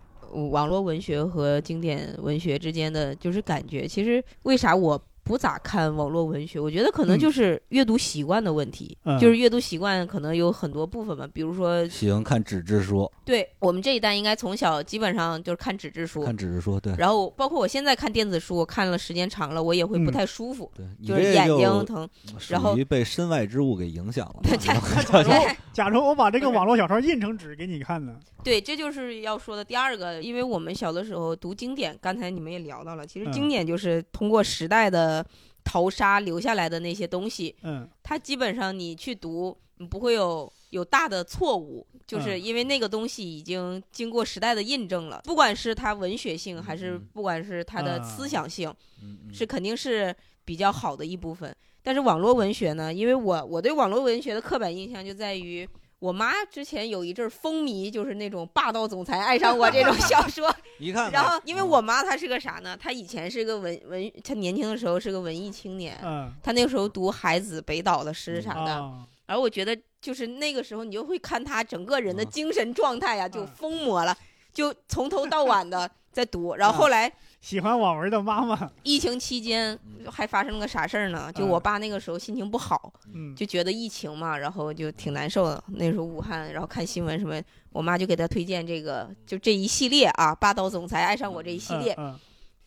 [0.52, 22.10] 网络文学和经典文学之间的就是感觉，其实为啥我不咋看网络文学，我觉得可能嗯就是阅读习惯的问题，嗯就是阅读习惯可能有很多部分吧，比如说，喜欢看纸质书，对我们这一代应该从小基本上就是看纸质书，看纸质书，对然后包括我现在看电子书，我看了时间长了，我也会不嗯太舒服，对，就是眼睛疼。
[22.48, 24.40] 然后被身外之物给影响了。
[24.42, 25.30] 对假如
[25.72, 28.16] 假如 我把这个网络小说印成纸给你看呢？
[28.44, 35.19] 对，这就是要说的第二个，因为我们小的时候读经典，刚才你们也聊到了，其实嗯经典就是通过时代的
[35.64, 37.88] 淘沙留下来的那些东西，嗯。
[38.04, 42.42] 它基本上你去读，你不会有有大的错误，就是嗯。
[42.42, 47.08] 因为那个东西已经经过时代的印证了，不管是它文学性，还是嗯。
[47.14, 48.74] 不管是它的啊思想性，
[49.32, 51.56] 是肯定是比较好的一部分。
[51.82, 55.68] 但是网络文学呢，因为我我对网络文学的刻板印象就在于。
[56.00, 60.54] 我妈之前有一阵儿风靡，就是那种霸道总裁爱上我这种小说。
[60.80, 62.78] 你看，然后，因为嗯我妈她是个啥呢？
[62.78, 68.72] 她以前是个文文，她年轻的时候是个文艺青年，嗯她那个时候读海子、北岛的诗啥的。
[68.74, 74.18] 啊而我觉得就是那个时候，你就会看她整个人的嗯精神状态呀、就嗯疯魔了，
[74.52, 76.56] 就从头到晚的在读。
[76.56, 81.32] 然后后来喜欢网文的妈妈，疫情期间嗯还发生了个啥事儿呢？
[81.34, 85.64] 就嗯我爸那个时候心情不好，嗯，就觉得疫情嘛，然后就挺难受的。
[85.68, 92.18] 那时候武汉，然后看新闻什么，我妈就给他推荐这个，就这一系列啊，霸道总裁爱上我这一系列，嗯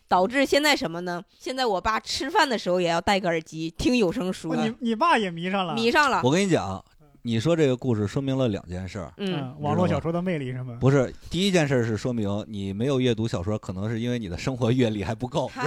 [0.07, 1.23] 导致现在什么呢？
[1.39, 6.21] 现在我爸吃饭的时候也要戴个耳机听有声书嗯，，你你爸也迷上了，迷上了。
[6.23, 6.83] 我跟你讲，
[7.25, 9.13] 你说这个故事说明了两件事儿。
[9.15, 10.77] 嗯，嗯，网络小说的魅力是吗？
[10.79, 15.49] 不是，第一件事儿是说明你没有阅读小说，可能是因为你的生活阅历还不够。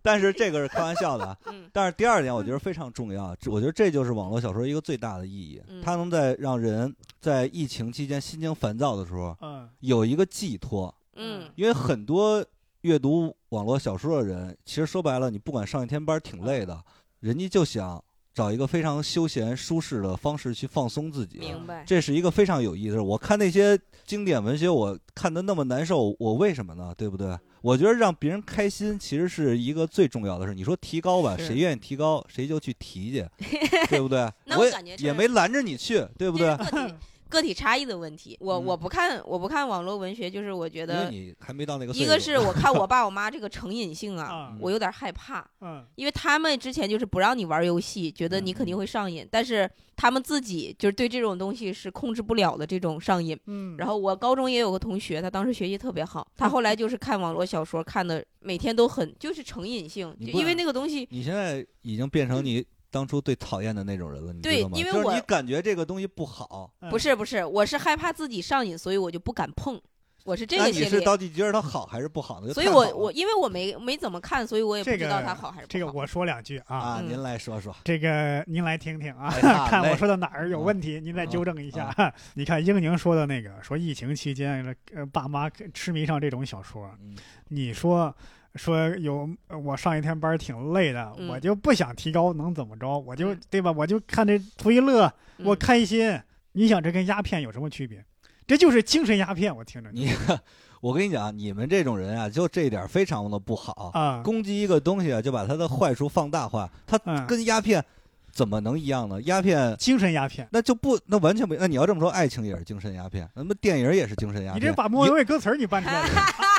[0.00, 1.36] 但是这个是开玩笑的啊。
[1.46, 10.94] 嗯但是第二点，我觉得非常重要，我觉得这就是网络小说一个最大的意义嗯，它能在让人在疫情期间心情烦躁的时候嗯有一个寄托。
[11.16, 12.44] 嗯因为很多
[12.82, 16.80] 阅读网络小说的人，其实说白了，你不管上一天班挺累的，
[17.24, 21.38] 人家就想找一个非常休闲舒适的方式去放松自己。
[21.38, 21.82] 明白。
[21.86, 23.02] 这是一个非常有意思的。
[23.02, 26.92] 我看那些经典文学，我看的那么难受，我为什么呢？
[26.94, 27.34] 对不对？
[27.62, 30.52] 我觉得让别人开心，其实是一个最重要的事。
[30.52, 33.26] 你说提高吧，谁愿意提高，谁就去提去，
[33.88, 34.30] 对不对？
[34.44, 34.66] 那我
[34.98, 36.54] 也没拦着你去，对不对？
[37.34, 38.36] 个体差异的问题。
[38.40, 41.92] 我嗯我不看我不看网络文学，就是我觉得你还没到那个。
[41.92, 53.38] 一个是我看我 爸我妈这个成瘾性啊啊，我有点害怕，嗯因为他们之前就是不让你玩游戏，觉得你肯定会上瘾，但是他们自己就是对这种东西是控制不了的这种上瘾。
[53.46, 64.78] 嗯，然后我高中也有个同学，他当时学习特别好，他后来就是看网络小说，看的每天都很就是成瘾性，就因为那个东西你现在已经变成你当初最讨厌的那种人了，你对知道吗？
[64.78, 69.80] 因为我就是你感觉这个东西不好，嗯不是不是，我是害怕自己上瘾，所以我就不敢碰，
[70.24, 70.90] 我是这那你个心理。
[70.90, 72.46] 是到底觉得它好还是不好呢？
[72.46, 75.68] 就所以我好我因为我没没怎么看，所以我也不这知道它好还是不好。
[75.68, 77.74] 这个我说两句啊，啊，嗯您来说说。
[77.82, 81.92] 这个您来听听啊，哎好 看我嘞说的哪儿有问题，您再纠正一下。
[82.34, 87.16] 你看英宁说的那个，说疫情期间，呃，爸妈痴迷上这种小说，嗯
[87.48, 88.14] 你说
[88.56, 92.98] 说有呃我上一天班挺累的，嗯我就不想提高，能怎么着？
[93.00, 93.72] 我就嗯对吧？
[93.72, 96.18] 我就看这图一乐，我嗯开心。
[96.52, 98.04] 你想这跟鸦片有什么区别？
[98.46, 100.10] 这就是精神鸦片，我听着你，
[100.80, 103.90] 我跟你讲，你们这种人啊，就这一点非常的不好。
[103.94, 107.82] 啊，攻击一个东西啊，就把它的坏处放大化，它嗯跟鸦片
[108.30, 109.20] 怎么能一样呢？
[109.22, 110.46] 鸦片精神鸦片。
[110.52, 111.54] 那就不，那完全不。
[111.56, 116.08] 那你要这么说，爱情也是精神鸦片，那么电影也是精神鸦片，你这把莫文蔚歌词儿你搬出来了，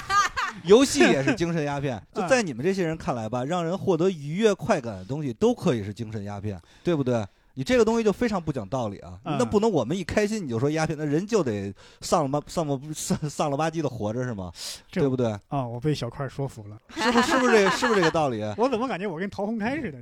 [0.64, 2.02] 游戏也是精神鸦片。
[2.14, 7.26] 就嗯在你们这些人看来吧，让人获得愉悦快感的东西都可以是精神鸦片，对不对？
[7.56, 9.14] 你这个东西就非常不讲道理啊！
[9.24, 14.52] 嗯那不能我们一开心你就说鸦片，那人就得丧了吧丧了丧丧了吧唧的活着是吗？
[14.92, 15.28] 对不对？
[15.48, 16.78] 啊，我被小块儿说服了。
[16.96, 18.42] 是不是是不是这个是不是这个道理？
[18.58, 20.00] 我怎么感觉我跟陶宏开似的？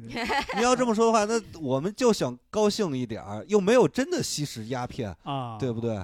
[0.56, 6.00] 你要这么说的话，那我们就想高兴一点儿，又没有真的吸食鸦片，啊，对不对？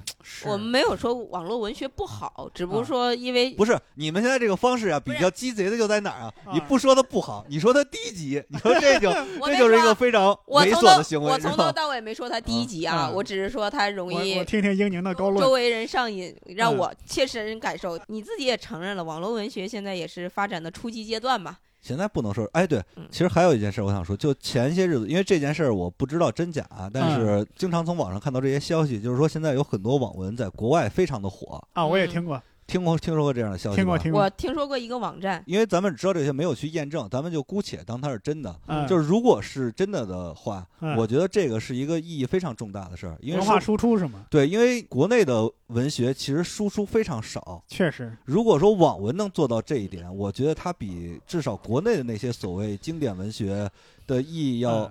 [0.46, 6.32] 我们没有说网络文学不好，只不过啊说因为不是，你们现在这个方式啊，比较鸡贼的就在哪儿啊？
[6.46, 9.10] 啊你不说它不好，你说它低级，你说这就
[9.46, 11.72] 这就是一个非常猥琐的行为，我从头？
[11.72, 15.50] 到尾没说他低级啊，啊我只是说他容易我听听英宁的高论周。
[15.50, 17.98] 围人上瘾，让嗯我切身感受。
[18.08, 21.56] 你自己也承认了，网络文学现在也是发展的初级阶段嘛。
[21.80, 32.42] 现在不能说，哎，对嗯，其实还有一件事我想说，就前些日子，因为这件事儿我不知道真假，嗯但是经常从网上看到这些消息，就是说现在有很多网文在国外非常的火，啊，我也嗯听过。
[32.70, 33.76] 听过听说过这样的消息吗？
[33.76, 38.56] 听过听过我，听说过一个网站，因为咱们知道这些没有去验证，咱们就姑且当它是真的。
[38.68, 44.24] 嗯，就是如果是真的的话，嗯我觉得这个是一个意义非常重大的事儿，因为文化输出是吗？
[44.30, 47.60] 对，因为国内的文学其实输出非常少。
[47.66, 53.68] 确实，如果说网文能做到这一点，我觉得它比至少国内的那些所谓经典文学
[54.06, 54.84] 的意义要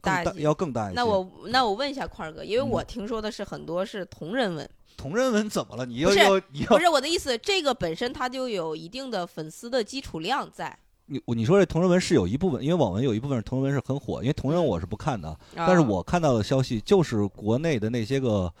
[0.00, 0.94] 大，大要更大一些。
[0.94, 5.84] 那我那我问一下块儿哥，因为嗯我听说的是很多是同人文，同人文怎么了？
[5.84, 10.76] 你又又你不是我的意思，这个本身它就有一定的粉丝的基础量在。
[11.08, 18.52] 你你说这同人文是有一部分，因为网文有一部分同人文是很火，因为同人文我是不看的，但是啊我看到的消息就是国内的那些个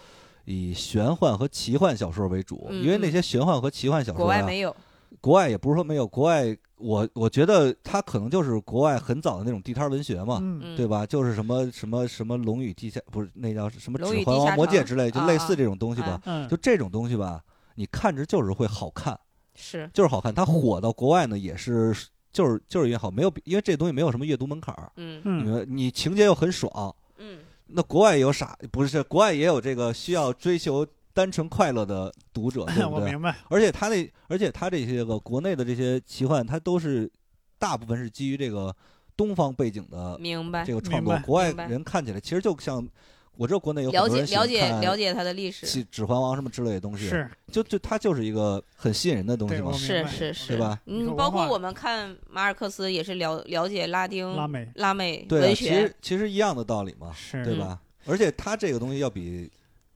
[0.44, 4.76] 以玄幻和奇幻小说为主，嗯因为那些玄幻和奇幻小说、啊，国外没有，
[5.20, 10.38] 国外也不是说没有，国外我我觉得它可能就是国外很早的那种地摊文学嘛，
[10.76, 11.06] 对吧？
[11.06, 16.08] 就是什么什么什么龙与地下不是那叫什么指环王、魔戒之类，就啊类似这种东西吧。
[16.08, 17.42] 啊嗯，就这种东西吧，
[17.76, 19.18] 你看着就是会好看，
[19.54, 20.34] 是就是好看。
[20.34, 21.94] 它火到国外呢，也是
[22.32, 26.94] 就是就是因为好，没有比因为这东西没有什么阅读门槛儿，嗯嗯，你你情节又很爽。
[27.18, 30.86] 嗯那国外也有啥，不是国外也有这个需要追求
[31.16, 33.00] 单纯快乐的读者， 对不对？
[33.00, 37.10] 我明白，而且他那，而且他这些个国内的这些奇幻，它都是
[37.58, 38.74] 大部分是基于这个
[39.16, 40.74] 东方背景的明白这。
[40.74, 41.02] 个创。
[41.02, 42.86] 作国外人看起来其实就像，
[43.34, 50.78] 我知道国内有了很多喜解了解欢了解他的历史，指指环王什么之类的东西，是，就就它就是一个很吸引人的东西嘛是是是，对吧？
[50.84, 54.70] 嗯，包括我们看马尔克斯也是了了解拉丁拉美。
[54.74, 55.64] 拉美对啊，文学。
[55.64, 57.10] 其实，其实一样的道理嘛，
[57.42, 57.80] 对吧？
[58.04, 59.50] 而且他这个东西要比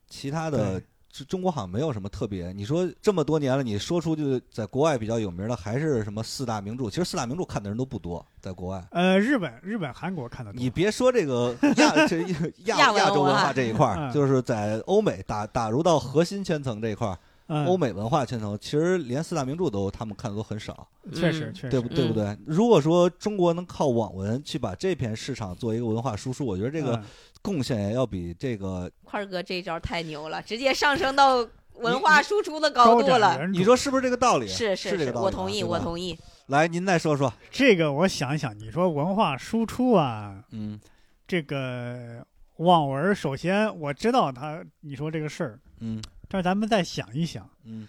[0.08, 0.80] 其他的
[1.12, 1.24] 对。
[1.24, 6.88] 中中国好像没有什么特别，你说这么多年了，你说出就是在国外比较有名的还是什么四大名著？
[6.88, 8.84] 其实四大名著看的人都不多，在国外。
[8.90, 12.20] 呃，日本、日本、韩国看的多，你别说这个亚这
[12.66, 17.18] 亚亚亚洲文文化化这一块儿，嗯就是在欧美打打入到核心圈层这一块儿，
[17.48, 22.36] 嗯欧美文化圈层，其实连四大名著都他们看的都很少，嗯确实确实，对不对不对？
[22.46, 27.04] 如果说中国能靠网文去把这片市场做一个文化输出，我觉得这个嗯
[27.42, 28.90] 贡献也要比这个。
[29.04, 33.46] 块儿哥这一招太牛了，直接上升到文化输出的高高度了。
[33.46, 34.46] 你说是不是这个道理？
[34.46, 36.18] 是是，是我同意，我同意。
[36.46, 40.78] 来，您再说说，这个，我想一想，你说文化输出啊，嗯
[41.26, 42.26] 这个
[42.56, 47.86] 网文，首先我知道他你说这个事儿，嗯但是咱们再想一想，嗯，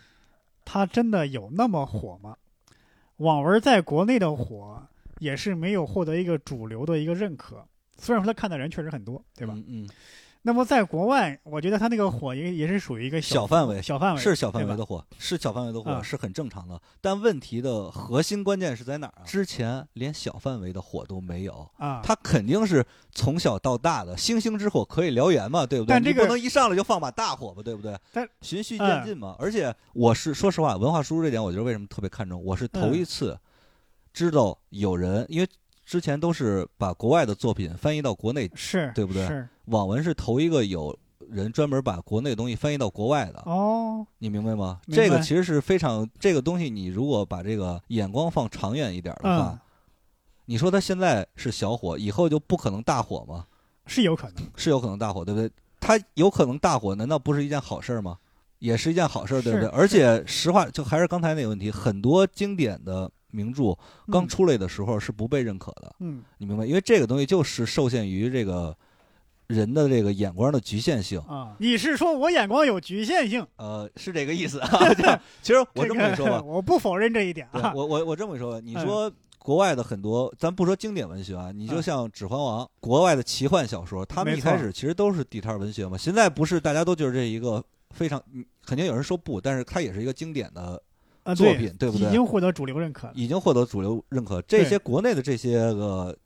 [0.63, 2.35] 它真的有那么火吗？
[3.17, 4.81] 网文在国内的火
[5.19, 7.65] 也是没有获得一个主流的一个认可，
[8.01, 9.53] 虽然说他看的人确实很多，对吧？
[9.55, 9.89] 嗯嗯，
[10.41, 16.81] 那么在国外，我觉得他那个火也也是属于一个小范围小范围是小范围的火，是小范围的火，嗯是很正常的。
[16.99, 19.23] 但问题的核心关键是在哪儿啊？
[19.23, 25.93] 之前连小范围的火都没有，啊，它肯定是从小到大的，星星之火可以燎原嘛，对不对？
[25.93, 27.95] 但这个你不能一上来就放把大火吧，对不对？
[28.11, 29.35] 但循序渐进嘛。
[29.37, 33.37] 而且我是说实话，文化输出这点，我觉得为什么特别看重，我是头一次
[34.11, 35.47] 知道有人，因为
[35.91, 40.97] 之前都是把国外的作品翻译到国内，是对不对是网文是头一个有
[41.29, 43.43] 人专门把国内的东西翻译到国外的。
[43.45, 44.79] 哦，你明白吗？
[44.87, 49.59] 白这个其实是非常这个东西，你如果把这个眼光放长远一点的话，嗯，
[50.45, 53.45] 你说它现在是小火，以后就不可能大火吗？
[53.85, 55.51] 是有可能，是有可能大火，对不对？
[55.81, 58.17] 它有可能大火，难道不是一件好事吗？
[58.59, 59.67] 也是一件好事，对不对？
[59.67, 63.75] 而且实话，就还是刚才那个问题，很多经典的名著
[64.11, 66.65] 刚嗯出来的时候是不被认可的，嗯你明白？
[66.65, 68.75] 因为这个东西就是受限于这个
[69.47, 71.19] 人的这个眼光的局限性。
[71.21, 73.45] 啊，你是说我眼光有局限性？
[73.57, 74.69] 呃，是这个意思啊。
[75.41, 77.73] 其实我这么跟你说吧个， 我不否认这一点啊。
[77.75, 85.97] 我我我这么说吧，你嗯说国外的很多，咱不说经典文学啊，你就嗯像《指环王》，国外的奇幻小说，他们一开始其实都是地摊文学嘛。
[85.97, 90.81] 现在不是大家都觉得这一个非常，嗯肯定有人说不，但是它也是一个经典的，
[91.23, 93.11] 啊，作品对不对已经获得主流认可。
[93.13, 94.41] 已经获得主流认可。
[94.43, 96.17] 这些国内的这些个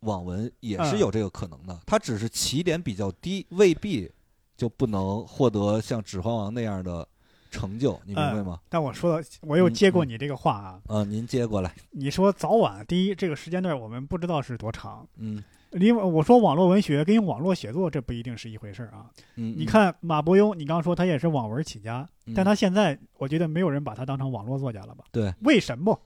[0.00, 4.10] 网文也是嗯有这个可能的，它只是起点比较低，未必
[4.56, 7.06] 就不能获得像《指环王》那样的
[7.50, 8.60] 成就，你明白吗？
[8.68, 10.80] 但我说的，我又接过你这个话啊。
[10.88, 15.42] 嗯，您接过来，你说早晚，第一，这个时间段我们不知道是多长，嗯
[15.80, 19.06] 因为我说网络文学跟网络写作这不一定是一回事儿啊。
[19.36, 25.04] 嗯，你看马伯庸，你刚刚说他也是网文起家，嗯，但他现在我觉得没有人把他当成网络作家了吧？
[25.10, 26.00] 对，为什么？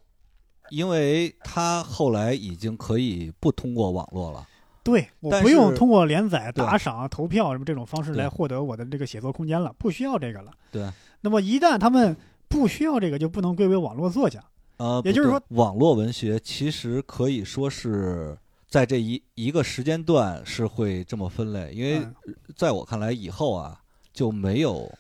[0.71, 4.47] 因为他后来已经可以不通过网络了。
[4.85, 10.51] 对我不用通过连载、打赏、投票什么这种方式来获得我的这个写作空间了，不需要这个了。
[10.73, 12.17] 对，那么一旦他们
[12.49, 14.43] 不需要这个，就不能归为网络作家。
[14.79, 22.15] 呃，也就是说网络文学其实可以说是在这一一个时间段是会这么分类，因为嗯
[22.55, 23.81] 在我看来，以后啊
[24.13, 24.93] 就没有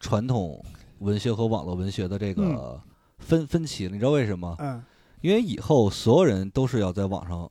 [0.00, 0.64] 传统
[1.00, 2.80] 文学和网络文学的这个
[3.18, 3.92] 分、分歧了。
[3.92, 4.56] 你知道为什么？
[4.58, 4.82] 嗯，
[5.20, 7.50] 因为以后所有人都是要在网上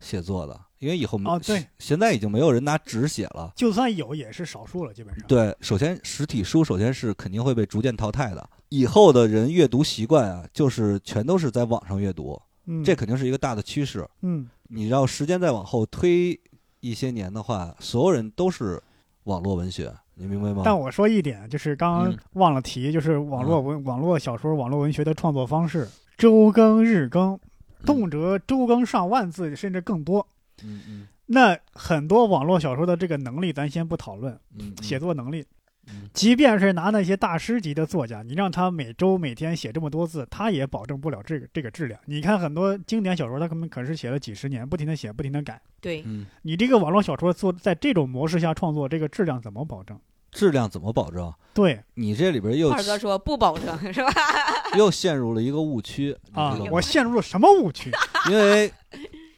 [0.00, 3.52] 写作的，因为以后哦对现在已经没有人拿纸写了。
[3.54, 5.28] 就算有也是少数了，基本上。
[5.28, 8.50] 对，首先实体书首先是肯定会被逐渐淘汰的。
[8.70, 14.08] 以后的人阅读习惯啊，就是全都是在网上阅读，嗯，这肯定是一个大的趋势。
[14.22, 16.38] 嗯你要时间再往后推
[16.80, 18.80] 一些年的话，所有人都是
[19.24, 20.62] 网络文学，你明白吗？
[20.64, 27.38] 但我说一点，就是刚刚嗯忘了提，就是网络文、网络小说、网络文学的创作方式，周更、日更，
[27.84, 30.26] 动辄周更上万字，甚至更多。
[30.62, 35.44] 嗯嗯那很多网络小说的这个能力，咱先不讨论嗯，写作能力。
[35.88, 41.98] 嗯即便是拿那些大师级的作家，你让他每周每天写这么多字，他也保证不了这个这个质量。
[42.06, 45.60] 你看很多经典小说，他根本可是写了几十年，不停的写，不停的改。
[45.80, 49.98] 对，嗯，你这个网络小说做在这种模式下创作，这个质量怎么保证？
[50.30, 51.32] 质量怎么保证？
[51.54, 54.12] 对你这里边又二哥说不保证是吧？
[54.76, 57.90] 又陷入了一个误区啊你知道，我陷入了什么误区
[58.30, 58.70] 因为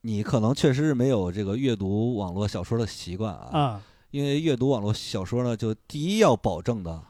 [0.03, 3.49] 你可能确实是没有这个阅读网络小说的习惯啊。
[3.53, 3.83] 啊？
[4.11, 7.03] 因为阅读网络小说呢，就第一要保证的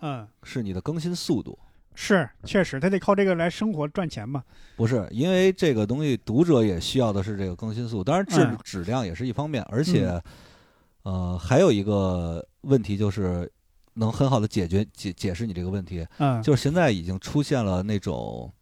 [0.00, 1.58] 嗯，是你的更新速度，
[1.94, 4.44] 是确实，他得靠这个来生活赚钱嘛。
[4.76, 8.58] 不是因为这个东西，读者也需要的是这个更新速度，当然质、嗯。
[8.62, 10.20] 质量也是一方面，而且、
[11.02, 13.50] 呃还有一个问题就是
[13.94, 18.52] 能很好的解决解解释你这个问题，嗯，就是现在已经出现了那种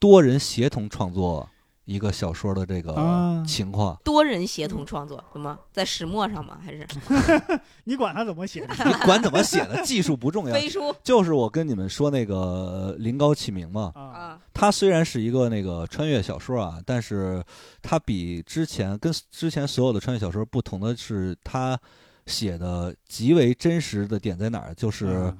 [0.00, 1.48] 多人协同创作
[1.84, 3.98] 一个小说的这个啊情况。
[4.04, 6.58] 多人协同创作，什么在石墨上吗？
[6.64, 6.86] 还是
[7.84, 8.74] 你管他怎么写的？
[8.86, 14.40] 你管怎么写的，技术不重要，飞书就是我跟你们说那个呃临高启明嘛，啊，啊？
[14.52, 17.42] 它虽然是一个那个穿越小说啊，但是
[17.82, 21.78] 它比之前跟之前所有的穿越小说不同的是，它
[22.26, 24.74] 写的极为真实的点在哪儿？
[24.74, 25.34] 就是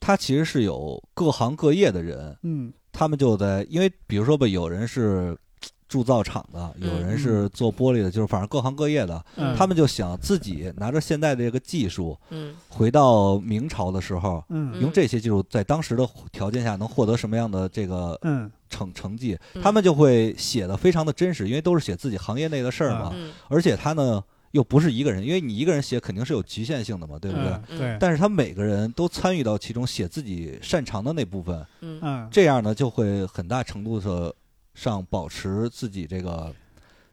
[0.00, 5.36] 它其实是有各行各业的人，嗯他们就在因为比如说吧，有人是
[5.94, 12.52] 铸造厂的，有人是做玻璃的，就是反正各行各业的，嗯，他们就想自己拿着现在的这个技术，嗯。
[12.68, 14.42] 回到明朝的时候。
[14.48, 14.80] 嗯。
[14.80, 18.50] 用这些技术，在当时的条件下能获得什么样的这个嗯。
[18.68, 19.62] 成成绩，嗯。
[19.62, 23.12] 他们就会写的非常的真实，因为都是写自己行业内的事儿嘛。
[23.14, 23.30] 嗯。
[23.46, 24.20] 而且他呢
[24.50, 27.46] 又不是一个人，因为你一个人写肯定是有局限性的嘛，对不对？
[27.68, 32.00] 嗯对，但是他每个人都参与到其中，写自己擅长的那部分，嗯。
[32.02, 32.28] 嗯。
[32.32, 34.34] 这样呢就会很大程度的
[34.74, 36.54] 上保持自己这个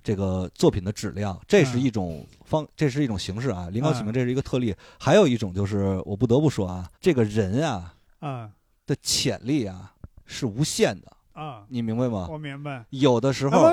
[0.03, 3.69] 这个作品的质量，这是一种方，这是一种形式啊。
[3.71, 8.49] 临高启明这是一个特例，还有一种就是我不得不说啊，这个人啊啊
[8.85, 9.93] 的潜力啊
[10.25, 12.27] 是无限的，啊，你明白吗？
[12.29, 12.85] 我明白。
[12.89, 13.71] 有的时候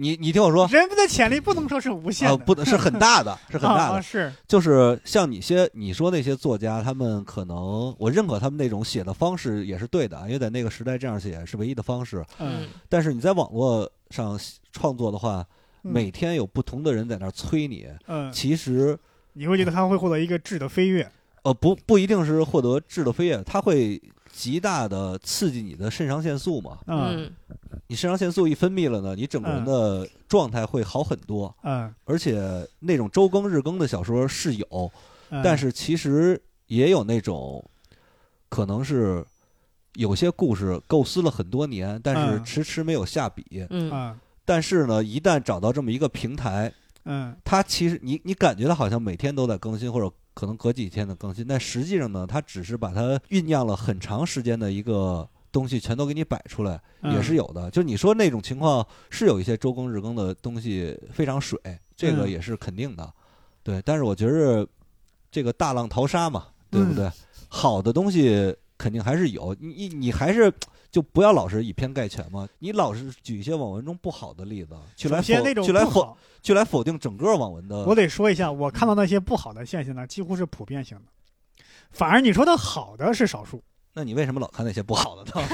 [0.00, 4.00] 你你听我说，人们的潜力不能说是无限啊，的，不能是很大的，是很大的。
[4.02, 4.32] 是。
[4.48, 12.24] 就是像你些你说那些作家，他们可能我认可他们那种写的方式也是对的，因为在那个时代这样写是唯一的方式。
[12.38, 14.40] 嗯，但是你在网络上
[14.72, 15.46] 创作的话，
[15.84, 15.92] 嗯。
[15.92, 18.98] 每天有不同的人在那儿催你，嗯，其实
[19.34, 21.10] 你会觉得他会获得一个质的飞跃，
[21.42, 24.00] 呃不不一定是获得质的飞跃，他会
[24.32, 26.78] 极大的刺激你的肾上腺素嘛。
[27.86, 31.52] 你肾上腺素一分泌了呢，你整个人的状态会好很多。
[31.62, 34.92] 嗯，而且那种周更日更的小说是有，
[35.30, 37.64] 嗯但是其实也有那种，
[38.48, 39.24] 可能是
[39.94, 43.66] 有些故事构思了很多年，但是嗯迟迟没有下笔。
[43.70, 46.72] 嗯啊但是呢，一旦找到这么一个平台，
[47.04, 57.70] 嗯它其实你你感觉到好像每天都在更新，或者可能隔几天的更新，但实际上呢，它只是把它酝酿了很长时间的一个东西全都给你摆出来，嗯也是有的。
[57.70, 61.60] 就你说那种情况，是有一些周更日更的东西非常水，
[61.94, 63.12] 这个嗯也是肯定的。
[63.62, 64.66] 对，但是我觉得
[65.30, 67.04] 这个大浪淘沙嘛，对不对？
[67.04, 67.12] 嗯
[67.52, 70.52] 好的东西肯定还是有，你你你还是。
[70.90, 77.84] 就不要老是以偏概全嘛，你老是举一些网文中不好的例子，去来否首先那种去来否，去来否定整个网文的。
[77.84, 81.62] 我得说一下，我看到那些不好的现象呢，几乎是普遍性的，
[81.92, 83.62] 反而你说的好的是少数，
[83.94, 85.46] 那你为什么老看那些不好的呢？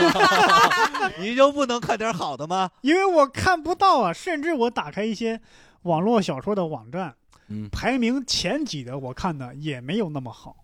[1.20, 2.70] 你就不能看点好的吗？
[2.80, 5.38] 因为我看不到啊，甚至我打开一些
[5.82, 7.14] 网络小说的网站，
[7.48, 10.56] 嗯，排名前几的我看的也没有那么好，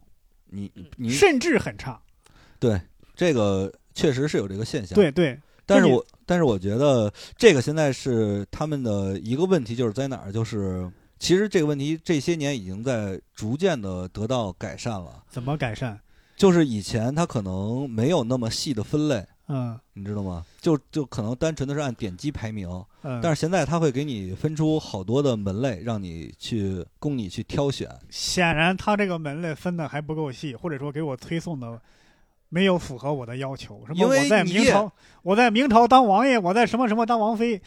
[0.46, 2.00] 你你甚至很差。
[2.62, 2.80] 对
[3.16, 5.36] 这个确实是有这个现象。，对对，
[5.66, 10.30] 但是我但是我觉得这个现在是他们的一个问题，就是在哪儿？
[10.32, 10.88] 就是
[11.18, 15.24] 其实这个问题这些年已经在逐渐的得到改善了。
[15.28, 15.98] 怎么改善？
[16.36, 20.44] 就是以前它可能没有那么细的分类，嗯你知道吗？
[20.60, 22.68] 就就可能单纯的是按点击排名，
[23.02, 27.88] 嗯，但是现在它会给你分出好多的门类，让你去供你去挑选。
[28.08, 31.80] 显然它这个门类分的还不够细，或者说给我推送的
[32.54, 34.92] 没有符合我的要求，什么我在明朝，
[35.22, 37.58] 我在明朝当王爷，我在什么什么当王妃，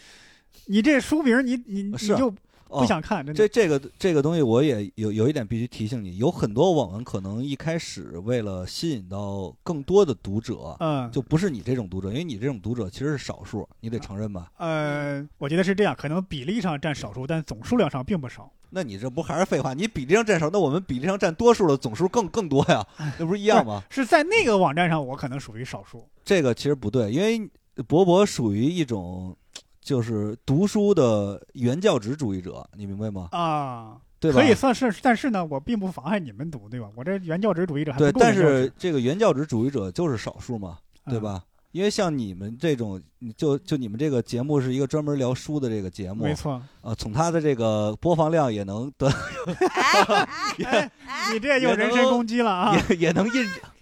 [0.68, 2.36] 你这书名你你你就哦
[2.80, 3.34] 不想看，真的。
[3.34, 14.52] 这这个这个东西，我也有有一点必须提醒你，有很多网文可能一开始为了吸引到更多的读者，嗯，就不是你这种读者，因为你这种读者其实是少数，你得承认吧？
[14.58, 18.52] 呃，我觉得是这样，可能比例上占少数，但总数量上并不少。
[18.72, 19.74] 那你这不还是废话？
[19.74, 22.86] 你比例上占少，那我们比例上占多数的总数更更多呀，
[23.18, 23.82] 那不是一样吗？
[23.90, 26.06] 是在那个网站上，我可能属于少数。
[26.26, 27.50] 这个其实不对，因为
[27.88, 29.36] 博博属于一种
[29.86, 33.30] 就是读书的原教旨主义者，你明白吗？
[33.34, 34.42] 啊，对吧？
[34.42, 36.90] 可以算是，但是呢，我并不妨碍你们读，对吧？
[36.96, 41.20] 我这原教旨主义者还不对，但是这个原教旨主义者就是少数嘛，对？
[41.20, 41.44] 吧？
[41.72, 43.00] 因为像你们这种，
[43.38, 46.60] 就就你们这个节目是一个专门聊书的这个节嗯目，没错。
[46.82, 49.08] 呃，从他的这个播放量也能得，
[50.66, 50.90] 哎，
[51.32, 52.76] 你这又人身攻击了啊！
[52.90, 53.34] 也也能印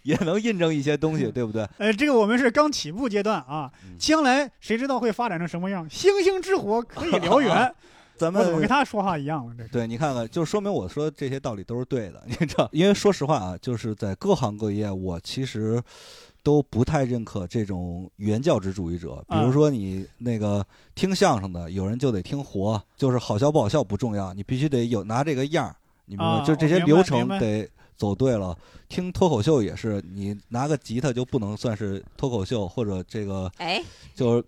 [0.05, 1.67] 也能印证一些东西，对不对？
[1.77, 5.89] 呃，这个我们是刚起步阶段啊，嗯将来谁知道会发展成什么样？
[5.89, 7.73] 星星之火可以燎原。
[8.15, 9.53] 咱们我跟他说话一样了？
[9.57, 9.69] 这是。
[9.69, 12.69] 对你看看，就说明我说这些道理都是对的， 你知道？
[12.71, 15.81] 因为说实话啊，就是在各行各业，我其实
[16.43, 19.15] 都不太认可这种原教旨主义者。
[19.27, 25.75] 比如啊说你那个听相声的，有人就得听活，就是好笑不好笑不重要，你必须得有拿这个样儿，
[26.05, 26.31] 你明白吗？
[26.41, 28.57] 啊就这些流程得走对了。
[28.89, 33.83] 听脱口秀也是，你拿个吉他就不能算是脱口秀，或者这个哎，
[34.13, 34.45] 就是，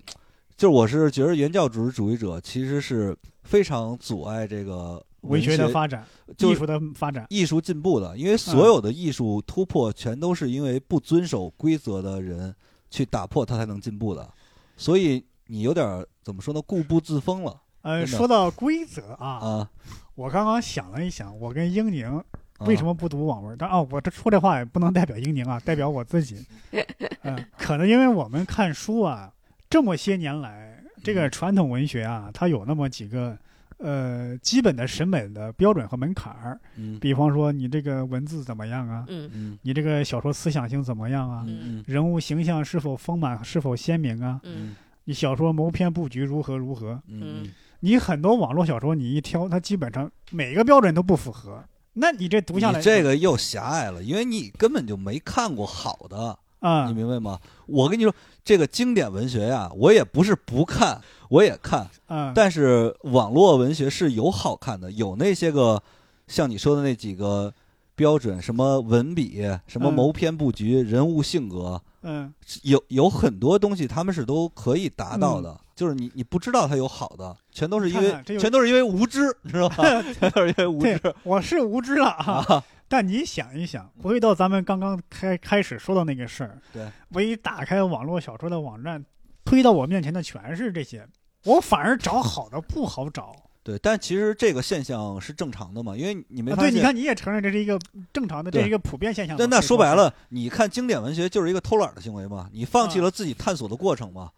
[0.56, 6.06] 就是我是觉得原教旨主义者其实是非常阻碍这个文学的发展，
[6.38, 7.26] 就艺术的发展。
[7.30, 12.54] 艺术进步的，因为所有的艺术突破全都是因为不遵守规则的人
[12.92, 14.30] 去打破它才能进步的，
[14.78, 19.72] 所以你有点怎么说呢，固步自封了呃，说到规则啊，啊。
[20.16, 22.24] 我刚刚想了一想，我跟英宁
[22.60, 22.94] 为什么？
[22.94, 23.56] 不读网文？
[23.58, 26.46] 但哦，我这说这话也不能代表英宁啊， 代表我自己。
[27.24, 29.32] 嗯、可能因为我们看书啊，
[29.70, 33.38] 这么些年来，这个传统文学啊，它有那么几个
[33.78, 36.60] 呃基本的审美的标准和门槛儿。
[36.78, 39.04] 嗯比方说，你这个文字怎么样啊？
[39.10, 41.44] 嗯嗯你这个小说思想性怎么样啊？
[41.48, 44.40] 嗯人物形象是否丰满，是否鲜明啊？
[44.44, 47.02] 嗯你小说谋篇布局如何如何？
[47.08, 47.48] 嗯
[47.82, 51.64] 你很多网络小说，你一挑，它基本上每个标准都不符合。
[51.98, 56.88] 那你这读下来，你这个又狭隘了，因为你根本就没看过好的，啊。
[56.88, 57.40] 你，明白吗？
[57.68, 65.82] 我跟你说，这个经典文学呀，我也不是不看，我也看，嗯，但是网络文学是有好看的，有那些个
[66.28, 67.54] 像你说的那几个
[67.96, 69.94] 标准，什么文笔，什么嗯。
[69.94, 75.60] 谋篇布局，人物性格，嗯，有有很多东西他们是都可以达到的。
[75.76, 79.84] 就是你你不知道它有好的，全都是因为全都是因为无知，你知道吧？
[80.18, 82.46] 全都是因为无知，我是无知了啊。
[82.48, 82.64] 啊。
[82.88, 89.04] 但你想一想，回到咱们刚刚开开始说的那个事儿，对，我一打开网络小说的网站，
[89.44, 91.06] 推到我面前的全是这些，
[91.46, 93.36] 我反而找好的不好找。
[93.66, 96.76] 对，但其实这个现象是正常的嘛，因为你没啊，对，发现？
[96.76, 97.80] 你看你也承认这是一个
[98.14, 99.44] 正常的，这是一个普遍现象嘛。
[99.44, 104.30] 那那说白了，你看经典文学就是一个偷懒的行为嘛，你放弃啊了自己探索的过程嘛，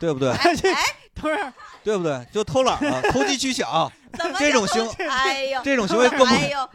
[0.00, 0.34] 对不对？
[0.56, 0.74] 这
[1.14, 1.36] 不是
[1.84, 2.26] 对不对？
[2.32, 3.88] 就偷懒了，投机取巧，
[4.38, 6.34] 这种行哎呦，这种行为更不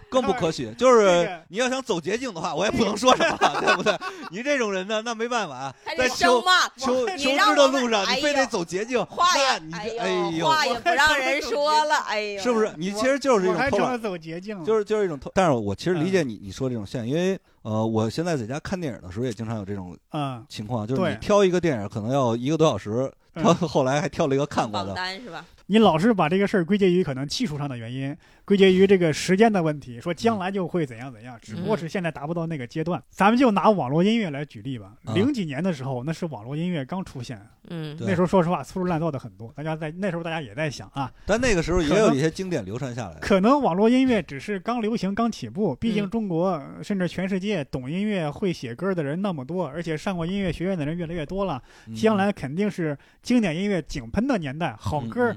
[0.09, 0.71] 更不可取。
[0.77, 3.97] 就是你要想走捷径的话，我也不能说什么，对不对？
[4.31, 6.41] 你这种人呢，那没办法，还在求
[6.77, 12.71] 求求知的路上，哎你非得走捷径，话也那你这哎呦，话也不让人说了，哎呦，是不是？
[12.77, 13.97] 你其实就是一种。
[13.97, 25.43] 走捷径，就是就是一种偷，但是我其实理解嗯你你说这种现象，因为呃，我现在在家看电影的时候也经常有这种嗯，情况，就是你挑一个电影可能要一个多小时，嗯挑后来还挑了一个看过榜的，单是吧？
[25.68, 28.15] 你老是把这个事儿归结于可能技术上的原因，
[28.48, 33.04] 归结于这个时间的问题，说将来就会怎样怎样，只不过是现在达不到那个阶段。
[33.10, 34.93] 咱们就拿网络音乐来举例吧。
[35.04, 43.20] 啊零几年的时候，那是网络音乐刚出现，嗯，那时候说实话粗制滥造的很多，大家在那时候大家也在想啊，但那个时候也有一些经典流传下来。
[43.20, 55.36] 可能网络音乐只是刚流行、刚起步，毕竟嗯中国、甚至全世界懂音乐、会写歌的人那么多，而且上过音乐学院的人越来越多了，嗯将来肯定是经典音乐井喷的年代，好嗯歌。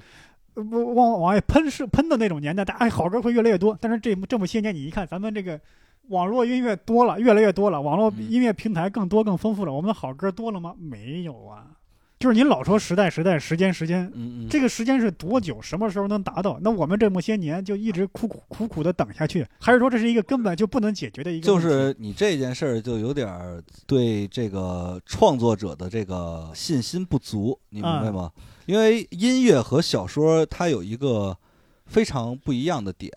[0.55, 3.77] 不往往外喷是喷的那种年代，大家哎好歌会越来越多。
[3.81, 5.61] 但是这这么些年，你一看咱们这个
[6.09, 10.75] 网络音乐多了，越来越多了，网络嗯音乐平台更多更丰富了，我们的好歌多了吗？
[10.79, 11.67] 没有啊。
[12.19, 15.59] 就是您老说时代时代时间时间，嗯嗯，这个时间是多久？
[15.63, 16.59] 什么时候能达到？
[16.61, 21.59] 那我们这么些年就一直苦苦苦苦的等下去，还是说这是一个根本就不能解决的一个就？
[21.59, 28.31] 是你这件事儿就有点儿对这个创作者的这个信心不足，你明白吗？
[28.67, 31.37] 因为音乐和小说它有一个
[31.87, 33.13] 非常不一样的点，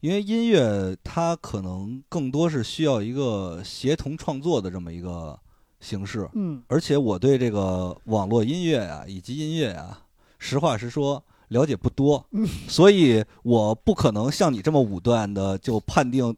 [0.00, 5.38] 因为音乐它可能更多是需要一个协同创作的这么一个
[5.80, 6.62] 形式，嗯。
[6.68, 10.02] 而且我对这个网络音乐啊、以及音乐啊，
[10.38, 12.46] 实话实说了解不多，嗯。
[12.68, 16.36] 所以我不可能像你这么武断的就判定，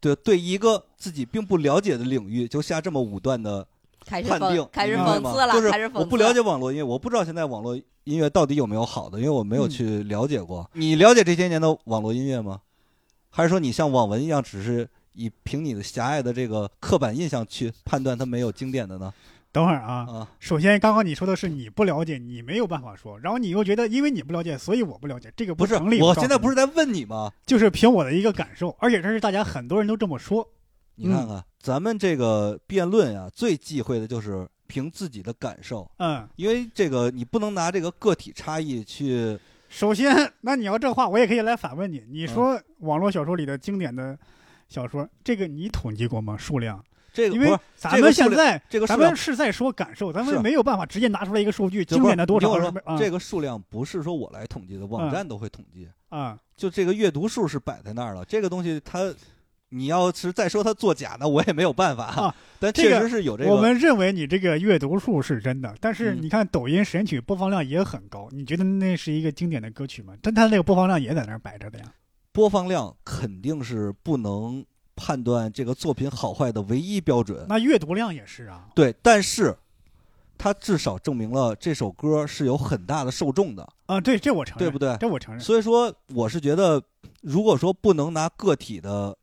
[0.00, 3.66] 对对一个自己并不了解的领域就下这么武断的
[4.10, 5.90] 开始判定讽，开始讽刺了，就是。
[5.94, 10.68] 我不了解网络音乐，我不知道现在网络音乐到底有没有好的，因为我没有嗯去了解过。
[10.74, 12.60] 你了解这些年的网络音乐吗？
[13.30, 19.14] 还是说你像网文一样，只是以凭你的狭隘的这个刻板印象去判断它没有经典的呢？
[19.52, 20.06] 等会儿啊。
[20.10, 26.02] 啊，首先，刚刚你说的是你不了解，你没有办法说，然后你又觉得因为你不了解，所以我不了解，这个不是，成立。
[26.02, 27.30] 我现在不，是在问你吗？
[27.46, 30.48] 就是凭我的一个感受，而且这是大家很多人都这么说。
[31.00, 39.38] 你看看咱们这个辩论啊，最忌讳的就是凭自己的感受，嗯，因为这个你不能拿这个个体差异去
[39.68, 42.04] 首先，那你要这话，我也可以来反问你。
[42.10, 44.18] 你嗯说网络小说里的经典的
[44.68, 46.36] 小说，这个你统计过吗？
[46.36, 46.84] 数量？
[47.12, 55.88] 这个不是咱们现在这个咱们是在说感受，咱们没有办法直接拿出来一个数据，经典的多少这个数量不是说我来统计的，网站都会统计。
[56.08, 59.12] 啊，就这个阅读数是摆在那儿了，这个东西它，
[59.70, 62.04] 你要是再说他作假，那我也没有办法。
[62.06, 63.50] 啊 但确实是有这个。
[63.50, 70.14] 我们认为你这个阅读数是真的，但是嗯你看抖音神曲播放量也很高，你觉得那是一个经典的歌曲吗？
[70.20, 71.86] 但它那个播放量也在那儿摆着的呀。
[72.32, 74.64] 播放量肯定是不能
[74.94, 77.46] 判断这个作品好坏的唯一标准。
[77.48, 78.66] 那阅读量也是啊。
[78.74, 79.56] 对，但是
[80.36, 83.66] 它至少证明了这首歌是有很大的受众的。
[83.86, 85.42] 啊，对，这我承认，对不对这我承认。
[85.42, 86.82] 所以说，我是觉得，
[87.22, 89.16] 如果说不能拿个体的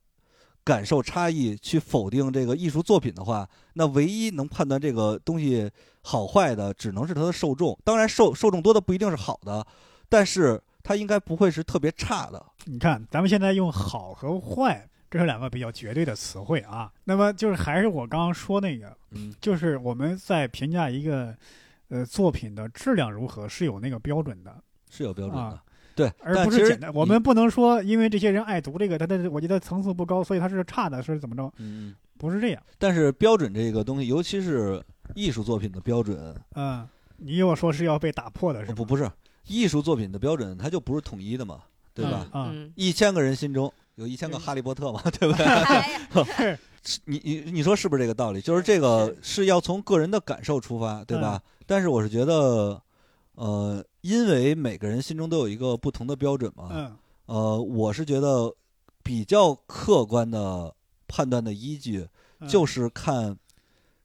[0.68, 7.80] 感受差异去否定这个艺术作品的话，那唯一能判断这个东西好坏的，只能是它的受众。
[7.86, 9.66] 当然受，受众多的不一定是好的，
[10.10, 12.46] 但是它应该不会是特别差的。
[12.66, 16.92] 你看，咱们现在用好和坏，这是两个比较绝对的词汇啊。
[17.06, 21.34] 那么就是还是我刚刚说那个，嗯，就是我们在评价一个
[21.88, 24.54] 呃作品的质量如何是有那个标准的，
[24.90, 25.44] 是有标准的。
[25.44, 25.64] 啊
[25.98, 26.94] 对，而不是简单。
[26.94, 31.52] 我们不能说因为这些人爱读这个，他的我觉得层次不高，所以他是差的，是怎么着？
[31.58, 32.62] 嗯，不是这样。
[32.78, 34.80] 但是标准这个东西，尤其是
[35.16, 36.88] 艺术作品的标准，嗯，
[37.18, 38.76] 你又说是要被打破的是吗？
[38.76, 39.10] 不不是
[39.48, 41.62] 艺术作品的标准，它就不是统一的嘛，
[41.94, 42.28] 对吧？
[42.32, 46.58] 啊嗯，一千个人心中有一千个嗯哈利波特嘛， 对不对？
[47.04, 48.40] 你你你说是不是这个道理？
[48.40, 51.42] 就是这个是要从个人的感受出发，对吧？
[51.66, 52.82] 但是我是觉得，
[53.36, 56.96] 呃，因为每个人心中都有一个不同的标准嘛，嗯。
[57.26, 58.50] 呃，我是觉得
[59.04, 60.74] 比较客观的
[61.10, 62.08] 判断的依据
[62.40, 62.48] 嗯。
[62.48, 63.38] 就是看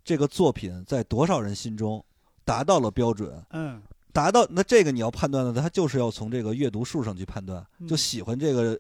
[0.03, 2.05] 这个作品在多少人心中
[2.45, 3.41] 达到了标准。
[3.51, 3.81] 嗯。
[4.13, 7.87] 达到那这个你要判断的，它就是要从这个阅读数上去判断，嗯。
[7.87, 8.77] 就喜欢这个，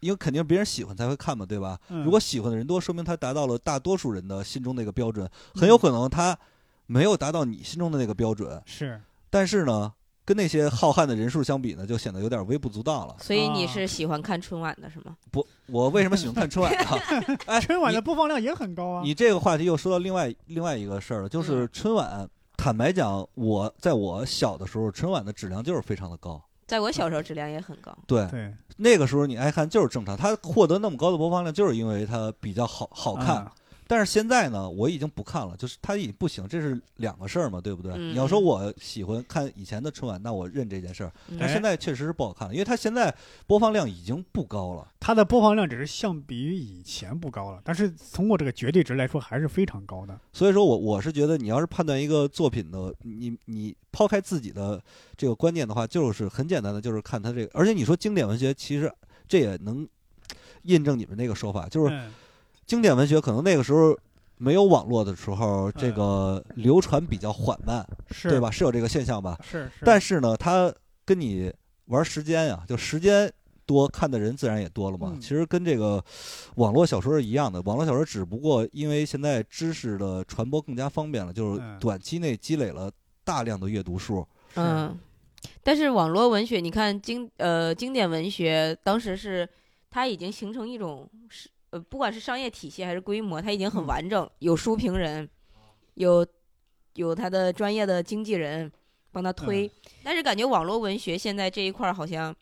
[0.00, 1.80] 因为肯定别人喜欢才会看嘛，对吧？
[1.88, 2.04] 嗯。
[2.04, 6.38] 如果喜欢的人多，说明他达到了大多数人的心中那个标准，嗯很有可能他
[6.84, 9.00] 没有达到你心中的那个标准，是。
[9.30, 9.92] 但是呢，
[10.26, 13.16] 跟那些浩瀚的人数相比呢，就显得有点微不足道了。
[13.20, 15.16] 所以你啊是喜欢看春晚的是吗？
[15.30, 16.98] 不，我为什么喜欢看春晚啊？
[17.46, 19.02] 哎，春晚的播放量也很高啊。
[19.04, 22.28] 你这个话题又说到另外另外一个事儿了，就是嗯春晚。
[22.58, 26.42] 坦白讲，我在我小的时候，春晚的质量就是非常的高。
[26.66, 27.96] 在我小时候质量也很高。
[28.06, 33.36] 对，对，那个时候你爱看就是正常，它获得那么高的播放量，就是因为它比较好好看。
[33.36, 33.52] 啊
[33.86, 37.92] 但是现在呢，我已经不看了，就是它已经不行，这是两个事儿嘛，对不对？
[37.94, 41.12] 嗯你要说我喜欢看以前的春晚，那我认这件事儿。
[41.28, 43.14] 嗯但现在确实是不好看了，因为它现在
[43.46, 44.88] 播放量已经不高了。
[44.98, 50.18] 它的播放量只是相比于以前不高了，但是通过这个绝对值来说还是非常高的。
[50.32, 54.82] 所以说我我是觉得，你要是判断一个作品的，你你抛开自己的
[55.16, 57.50] 这个观念的话，就是很简单的，就是看它这个。
[57.54, 58.92] 而且你说经典文学，其实
[59.28, 59.86] 这也能
[60.62, 62.12] 印证你们那个说法，就是嗯
[62.66, 63.96] 经典文学可能那个时候
[64.38, 68.50] 没有网络的时候，这嗯个流传比较缓慢，是对吧？？
[68.50, 69.38] 是有这个现象吧？
[69.42, 69.84] 是是。
[69.84, 70.72] 但是呢，它
[71.04, 71.52] 跟你
[71.86, 73.32] 玩时间呀，就时间
[73.64, 75.12] 多，看的人自然也多了嘛。
[75.14, 76.04] 嗯其实跟这个
[76.56, 82.90] 网络小说是一样的，网络小说只不过因为现在知识的传播更加方便了，就是嗯短期内积累了
[83.24, 84.26] 大量的阅读数。
[84.56, 84.98] 嗯，
[85.62, 89.48] 但是网络文学，你看经呃经典文学，当时是
[89.88, 95.28] 它已经形成一种是呃，不管是商业体系还是规模，它已经很嗯完整，有书评人，
[95.94, 96.26] 有
[96.94, 98.70] 有他的专业的经纪人
[99.12, 99.66] 帮他推。
[99.66, 99.70] 嗯
[100.02, 102.34] 但是感觉网络文学现在这一块儿好像。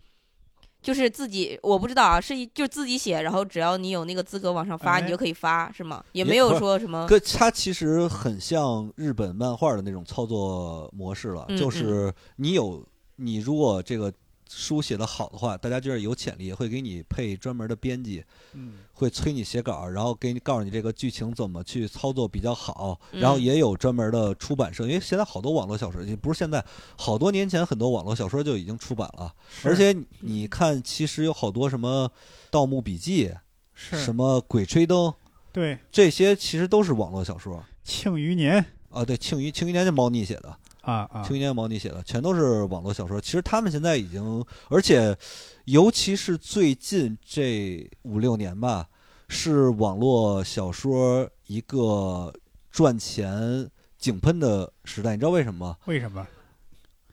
[0.82, 6.05] 就是自己，我不知道啊，是就自己写，然后只要你有那个资格往上发，哎你就可以发，是吗？
[6.12, 14.12] 也也没有说什么，可它其实很像日本漫画的那种操作模式了，嗯就是你有你如果这个
[14.49, 18.75] 书写的好的话，大家就是有潜力，会给你配专门的编辑，嗯。
[18.97, 26.65] 会催你写稿，然后给你告诉你这个剧情怎么去操作比较好，然后嗯也有专门的出版社，因为现在好多网络小说，也不是现在，
[26.97, 29.35] 好多年前很多网络小说就已经出版了，
[29.65, 32.09] 而且你看，其实有好多什么
[32.51, 33.29] 《盗墓笔记》、
[33.75, 35.09] 是什么《鬼吹灯》，
[35.53, 35.77] 对。
[35.91, 37.57] 这些其实都是网络小说。
[37.83, 38.65] 《庆余年》
[38.97, 43.20] 啊，对，庆余庆余年是猫腻写的，啊啊青年毛你写的，全都是网络小说。
[43.20, 45.16] 其实他们现在已经，而且
[45.64, 48.89] 尤其是最近这五六年吧，
[49.28, 52.32] 是网络小说一个
[52.70, 53.68] 赚钱
[53.99, 55.12] 井喷的时代。
[55.12, 55.76] 你知道为什么吗？
[55.87, 56.26] 为什么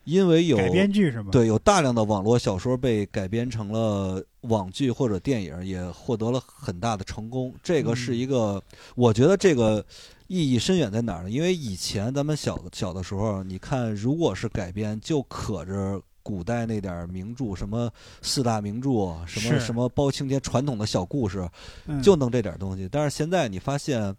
[0.04, 1.28] 因为有改编剧是吗？
[1.30, 7.54] 对有大量的网络小说被改编成了网剧或者电影，也获得了很大的成功。
[7.62, 8.60] 这个是一个，
[8.96, 9.84] 我觉得这个
[10.26, 11.30] 意义深远在哪儿呢？
[11.30, 16.00] 因为以前咱们小小的时候，你看，如果是改编，就可着。
[16.24, 18.90] 古代那点儿名著，什么四大名著，
[19.26, 21.44] 什么什么包青天传统的小故事，
[21.86, 22.88] 嗯就弄这点东西。
[22.88, 24.14] 但是现在你发现，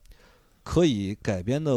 [0.64, 1.72] 可以改编的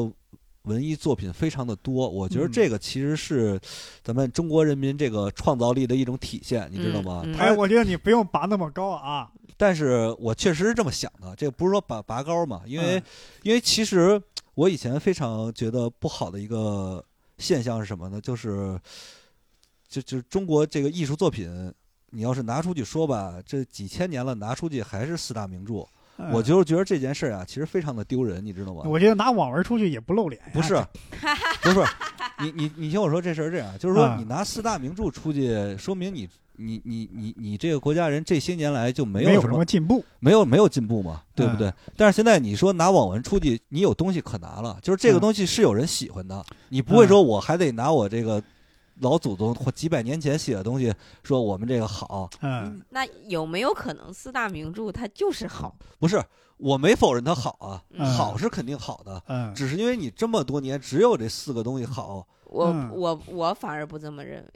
[0.67, 2.09] 文艺作品非常的多。
[2.09, 3.59] 我觉得嗯这个其实是
[4.05, 7.25] 咱们中国人民这个创造力的一种体现，你知道吗？
[7.39, 9.29] 哎，我觉得你不用拔那么高啊。
[9.57, 13.03] 但是我确实是这么想的，这个不是说拔拔高嘛，因为、嗯
[13.43, 14.21] 因为其实
[14.55, 17.03] 我以前非常觉得不好的一个
[17.39, 18.21] 现象是什么呢？
[18.21, 18.79] 就是
[19.89, 21.73] 就就中国这个艺术作品，
[22.11, 25.87] 你要是拿出去说吧，这几千年了，拿出去还是四大名著。
[26.19, 28.83] 嗯我就是觉得这件事儿啊，其实非常的丢人，你知道吗？
[28.87, 30.49] 我觉得拿网文出去也不露脸呀。
[30.53, 30.75] 不是，
[31.63, 31.85] 不是，
[32.41, 40.03] 你你你听我说，这事儿是这样，就是说啊你拿四大名著出去，说明你你你你你这个国家人这些年来就没没有什有什么么进步。
[40.19, 41.73] 没有没有进步嘛，对不嗯对？
[41.97, 48.43] 但是现在你说拿网文出去，你有东西可拿了，就是这个嗯东西是有人喜欢的，你不会说我还得拿我这个
[49.01, 50.93] 老祖宗或几百年前写的东西
[51.23, 52.81] 说我们这个好，嗯。
[52.91, 55.77] 那有没有可能四大名著它就是好？
[55.99, 56.23] 不是，
[56.57, 58.07] 我没否认它好啊，嗯。
[58.07, 62.91] 好是肯定好的，嗯，只是因为你这么多年只有这四个东西好，我、嗯。
[62.95, 64.49] 我我反而不这么认为。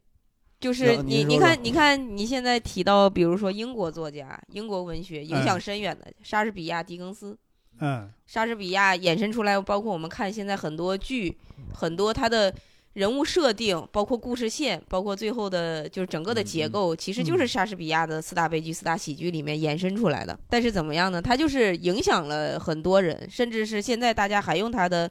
[0.58, 7.34] 就是你你看你看你现在提到，比如说英国作家、英国文学影响嗯深远的莎士比亚、狄更斯，
[7.78, 8.10] 嗯。
[8.26, 11.38] 莎士比亚衍生出来，包括我们看现在很多剧，
[11.72, 12.54] 很多他的
[12.94, 20.36] 人物设定，包括故事线，包括最后的就是整个的结嗯构，其实就是莎士比亚的四大悲剧、四大喜剧里面延伸出来的。
[20.48, 21.22] 但是怎么样呢？
[21.22, 25.08] 它就是影响了很多人，甚至是现在大家还用它的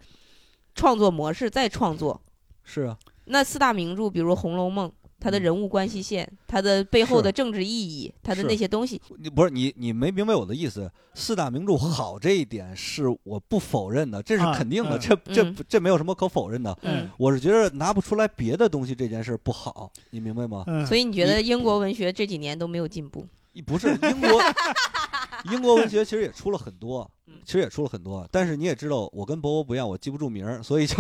[0.76, 2.22] 创作模式在创作。
[2.64, 4.90] 是啊，那四大名著，比如《红楼梦》。
[5.20, 16.78] 它的嗯人物关系线，他的背后的政治意义，他的那些东西，你不是你你没明白我的意思，四大名著好这一点是我不否认的，这是啊肯定的，嗯这这嗯这没有什么可否认的。
[16.84, 20.64] 嗯，我是觉得拿不出来别的东西这件事不好，你明白吗？
[20.68, 23.26] 嗯，所以你觉得英国文学这几年都没有进步？
[23.66, 24.42] 不是英国，
[25.52, 30.96] 英国文学其实也出了很多嗯，其实也出了很多，但是你也知道，我跟伯伯不一样，我记不住名儿，所以就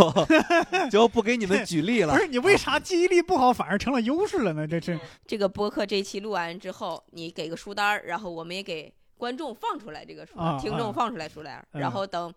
[0.90, 2.20] 就不给你们举例了不。
[2.20, 4.68] 是你为啥记忆力不好反而成了优势了呢？
[4.68, 12.34] 这是这个播客这期录完之后，你给个书单儿，然后我们也给观众放出来这个书，听众放出来书单然后等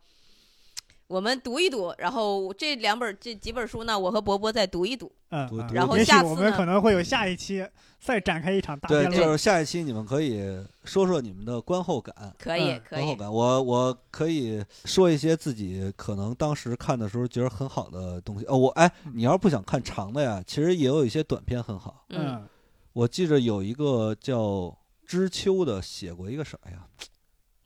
[1.12, 5.12] 我们读一读，然后这两本这几本书呢，我和伯伯再读一读。
[5.28, 7.62] 嗯，然后也许下次呢我们可能会有下一期
[8.00, 9.22] 再展开一场大对，辩论。
[9.22, 10.40] 就是下一期你们可以
[10.84, 12.14] 说说你们的观后感。
[12.38, 18.46] 可以，嗯可以，观后感，我我可以说一些自己可能当时看的时候觉得很好的东西。
[18.46, 22.06] 哦，我哎，你要是不想看长的呀，其实也有一些短片很好。
[22.08, 22.48] 嗯，嗯
[22.94, 26.86] 我记着有一个叫知秋的写过一个啥呀？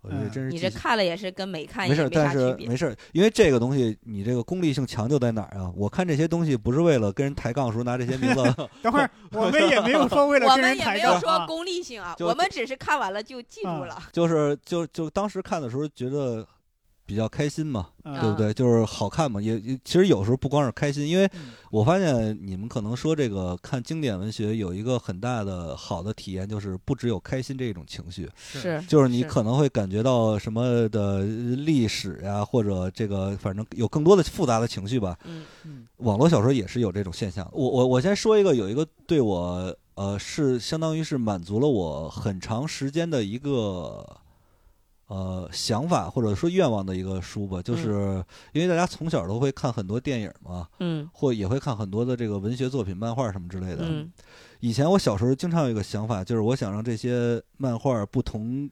[0.06, 2.30] 我这嗯真是你这看了也是跟没看没事但。
[2.32, 5.70] 是没事儿，因为这个东西你这个功利性强就在哪儿啊？
[5.76, 8.42] 我看这些东西不是为了跟人抬杠时候拿这些名字，
[8.82, 11.18] 等会儿 我们也没有说为了我跟人们也没有。
[11.18, 14.02] 说功利性啊，我们只是看完了就记住啊了。
[14.12, 16.46] 就是就就当时看的时候觉得
[17.06, 18.20] 比较开心嘛，嗯。
[18.20, 18.52] 对不对？
[18.52, 21.52] 就是好看嘛，也也其实有时候不光是开心，因为嗯。
[21.70, 35.18] 我发现你们可能说这个看经典文学有一个很大的好的体验，就是不只有开心这种情绪，是，就是你可能会感觉到什么的历史呀、或者这个反正有更多的复杂的情绪吧。
[35.24, 35.44] 嗯。
[35.64, 35.86] 嗯。
[35.98, 37.48] 网络小说也是有这种现象。
[37.52, 44.06] 我我我先说一个，有一个对我呃是相当于是满足了我很长时间的一个
[45.06, 51.08] 呃想法或者说愿望的一个书吧，就是因为大家从小都会看很多电影嘛，嗯。
[51.12, 53.78] 或也会看很多的这个文学作品、漫画什么之类的。
[53.82, 54.10] 嗯。
[54.60, 58.68] 以前我小时候经常有一个想法，就是我想让这些漫画不同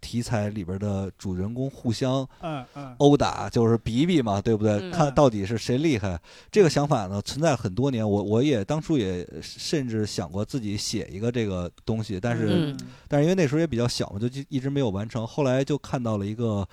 [0.00, 4.72] 题材里边的主人公互相嗯嗯殴打，就是比比嘛，对不对？
[4.80, 6.20] 嗯看到底是谁厉害。
[6.50, 8.08] 这个想法呢，存在很多年。
[8.08, 12.78] 我我也当初也甚至想过自己写一个这个东西，但是、嗯
[13.08, 15.26] 但是因为那时候也比较小嘛，就就一直没有完成。
[15.26, 16.66] 后来就看到了一个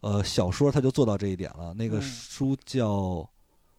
[0.00, 1.74] 呃小说，他就做到这一点了。
[1.74, 3.28] 那个嗯书叫。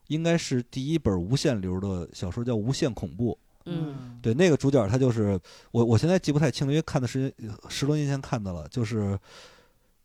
[0.07, 3.33] 应该是第一本无限流的小说，叫《无限恐怖》。
[3.67, 5.39] 嗯对，那个主角他就是
[5.71, 8.67] 我，我现在记不太清了，因为看的时间呃十多年前看的了。
[8.69, 9.17] 就是，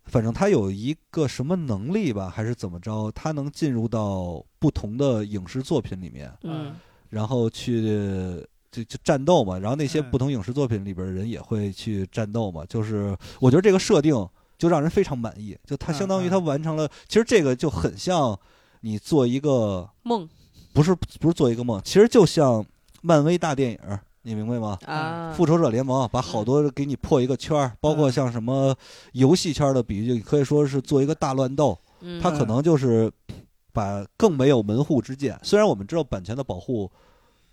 [0.05, 6.75] 反正他有一个什么能力吧，还是怎么着，他能进入到不同的影视作品里面，嗯
[7.09, 9.59] 然后去就就战斗嘛。
[9.59, 12.65] 然后那些嗯不同影视作品里边的人也会去战斗嘛。
[12.67, 14.15] 就是我觉得这个设定
[14.59, 16.89] 就让人非常满意，就他相当于他完成了。
[17.09, 18.39] 其实这个就很像
[18.81, 20.29] 你做一个梦
[20.73, 22.65] 不是不是做一个梦，其实就像
[23.03, 23.79] 漫威大电影，
[24.23, 24.79] 你明白吗？
[24.87, 28.75] 啊，复仇者联盟把好多给你破一个圈儿，包括像什么
[29.13, 31.79] 游戏圈的比喻，可以说是做一个大乱斗。
[32.05, 33.13] 嗯它可能就是
[33.73, 35.39] 把更没有门户之见。
[35.43, 36.91] 虽然我们知道版权的保护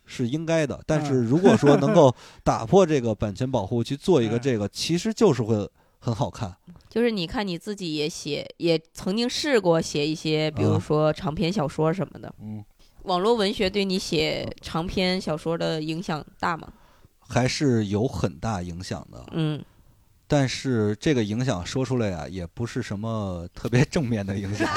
[0.06, 2.12] 是应该的，但是嗯如果说能够
[2.44, 5.70] 打破这个版权保护去做一个嗯这个，其实就是会
[6.00, 6.56] 很好看。
[6.90, 12.34] 就是你看你自己也写，也曾经试过写一些，比如啊说长篇小说什么的。
[12.42, 12.66] 嗯，
[13.04, 16.72] 网络文学对你写长篇小说的影响大吗？
[17.20, 19.26] 还是有很大影响的。
[19.32, 19.64] 嗯
[20.32, 24.68] 但是这个影响说出来啊，也不是什么特别正面的影响，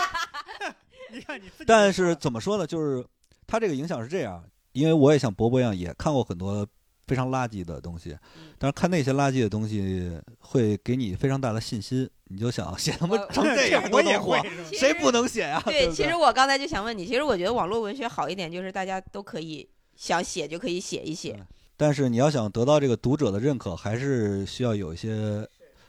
[1.10, 2.66] 你看你但是怎么说呢？
[2.66, 3.02] 就是
[3.46, 6.66] 它这个影响是这样，因为我也像伯伯一样，也看过很多
[7.06, 8.14] 非常垃圾的东西，
[8.58, 15.62] 但是看那些垃圾的东西会给你非常大的信心，你就想写他妈呃成这样都能火我也会，，谁不能写呀？
[15.64, 21.38] 对，其实我刚才就想问你，其实我觉得网络文学好一点，就是大家都可以想写就可以写一写。
[21.76, 25.46] 但是你要想得到这个读者的认可，还是需要有一些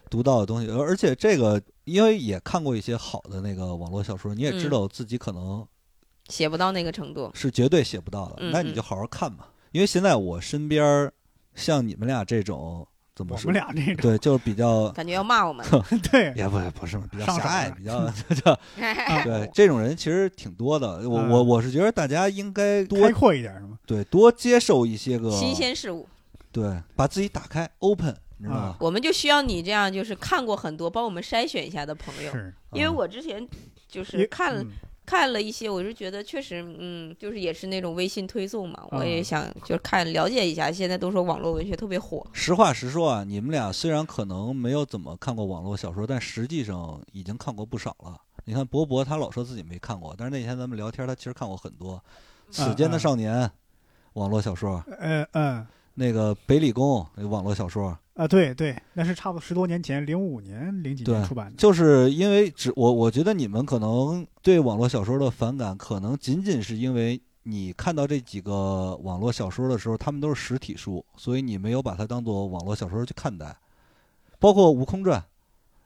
[0.10, 0.70] 独到的东西。
[0.70, 5.66] 而而且这个，因为也看过一些好的那个网络小说，你也知嗯道自己可能
[6.28, 7.32] 写不到那个程度。
[7.34, 9.46] 是绝对写不到的，嗯嗯那你就好好看嘛。
[9.72, 11.12] 因为现在我身边
[11.56, 12.88] 像你们俩这种
[13.18, 13.60] 怎么说我们？
[13.60, 15.66] 俩这种对，就是比较感觉要骂我们，
[16.12, 18.60] 对也不不是比较狭隘，比较这
[19.26, 21.10] 对这种人其实挺多的。
[21.10, 23.80] 我我嗯我是觉得大家应该多开阔一点是吗？
[23.88, 26.08] 对多接受一些个新鲜事物。
[26.52, 28.76] 对，把自己打开 open，你知道啊吗？
[28.80, 32.32] 我们就需要你这样，就是看过很多，帮我们筛选一下的朋友。
[32.74, 33.46] 因为嗯我之前
[33.88, 34.66] 就是看
[35.08, 40.70] 看了一些，我是觉得确实，嗯，就是也是那种微信推送嘛，我也嗯想就是看了解一下。
[40.70, 48.20] 现在都说网络文学特别火，实话实说啊，你们俩虽然可能没有怎么看过网络小说，但实际上已经看过不少了。
[48.44, 51.96] 你看博博，他老说自己没看过，但是那天咱们聊天，他其实看过很多，
[52.52, 53.34] 《此间的嗯少年》
[54.14, 61.56] 网络小说，嗯嗯那个北理工那网络小说，啊对对，那是差不多十多年前，零五年零几年出版的。
[61.56, 73.56] 就是因为只我我觉得你们可能对网络小说的反感，可能仅仅是因为你看到这几个网络小说的时候，他们都是实体书，所以你没有把它当做网络小说去看待。
[74.40, 75.22] 包括《悟空传》，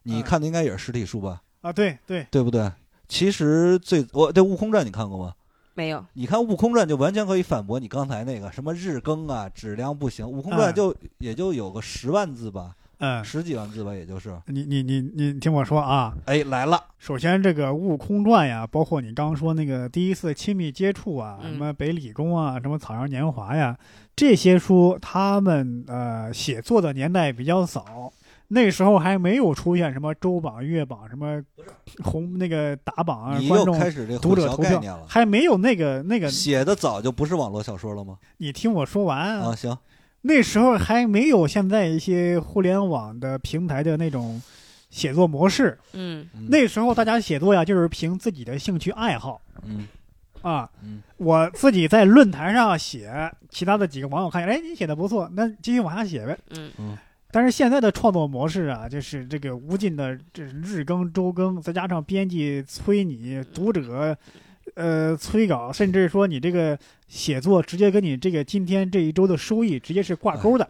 [0.04, 1.42] 你嗯看的应该也是实体书吧？
[1.60, 2.72] 啊对对，对不对？
[3.10, 5.34] 其实最我对《悟空传》你看过吗？
[5.74, 10.26] 没有，你看《悟空传》就完全可以反驳你刚才那个什么日更啊，质量不行。
[10.30, 14.38] 《悟空传》嗯就、也就有个十万字吧，嗯，十几万字吧，也就是。
[14.48, 23.78] 你你你你听我说啊，哎，来了，首先这个《悟空传》呀，包括你刚刚说那个第一次亲密接触啊，嗯什么北理工啊，什么草样年华呀，
[24.16, 28.12] 这些书他们呃写作的年代比较早。
[28.54, 31.42] 那时候还没有出现什么周榜、月榜、什么
[32.04, 33.80] 红那个打榜观众
[34.20, 35.06] 读者投票了。
[35.08, 36.30] 还没有那个那个。
[36.30, 38.18] 写的早就不是网络小说了吗？
[38.38, 39.78] 你听我说完啊，行，
[40.24, 44.42] 那时候还没有现在一些互联网的平台的那种
[44.90, 45.80] 写作模式。
[45.94, 49.88] 嗯嗯那时候大家写作呀，就是凭自己的兴趣爱好嗯
[50.42, 50.70] 啊。
[50.84, 56.38] 嗯我自己在论坛上写，其他的几个网友看见，哎，你写的不错，那继续往下写呗。
[56.50, 56.98] 嗯嗯
[57.32, 64.16] 但是现在的创作模式啊，就是这个无尽的这日更、周更，再加上编辑催你，读者
[64.76, 66.78] 呃催稿，甚至说你这个
[67.08, 70.70] 写作直接跟你这个今天这一周的收益直接是挂钩的，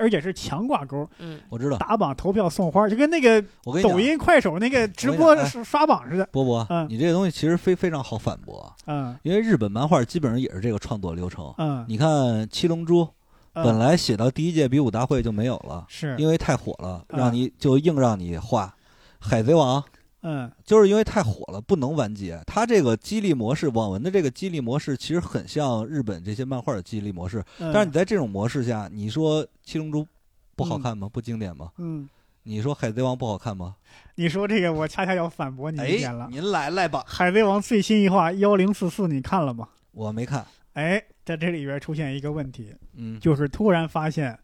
[0.00, 1.38] 而且是强挂钩，嗯。
[1.48, 1.76] 我知道。
[1.76, 6.26] 打榜、投票、送花，就跟那个我跟你抖，音、快手那个直播刷刷榜似的。
[6.32, 6.86] 波波，嗯。
[6.88, 9.16] 你这个东西其实非非常好反驳，嗯。
[9.22, 11.54] 因为日本漫画基本上也是这个创作流程。
[11.58, 12.08] 嗯，你看
[12.46, 13.12] 《七龙珠》，嗯
[13.64, 18.74] 本来写到第一届比武大会就没有了，是因为太火了，嗯让你就硬让你画。
[19.18, 19.82] 海贼王
[20.22, 22.40] 嗯就是因为太火了，不能完结。
[22.46, 27.42] 它这个激励模式，网文的这个激励模式，其实很像日本这些漫画的激励模式。
[27.58, 30.02] 嗯，但是你在这种模式下，你说《七龙珠》
[30.54, 31.08] 不好看吗？
[31.12, 31.70] 不经典吗？
[31.78, 32.08] 嗯
[32.48, 33.74] 你说《海贼王》不好看吗？
[34.14, 36.26] 你说这个，我恰恰要反驳你一点了。
[36.26, 39.68] 哎，您来来吧，海贼王最新一话幺零四四，你看了吗？
[39.90, 40.46] 我没看。
[40.74, 44.38] 哎，在这里边出现一个问题，嗯，就是突然发现，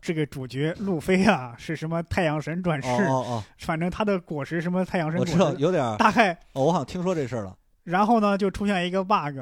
[0.00, 5.96] 这个主角路飞啊是什么太阳神转世，哦哦反正他的果实什么太阳哦，神果我知道实，有点儿。
[5.98, 7.54] 大概，哦，我好像听说这事儿了。
[7.84, 9.38] 然后呢就出现一个 bug，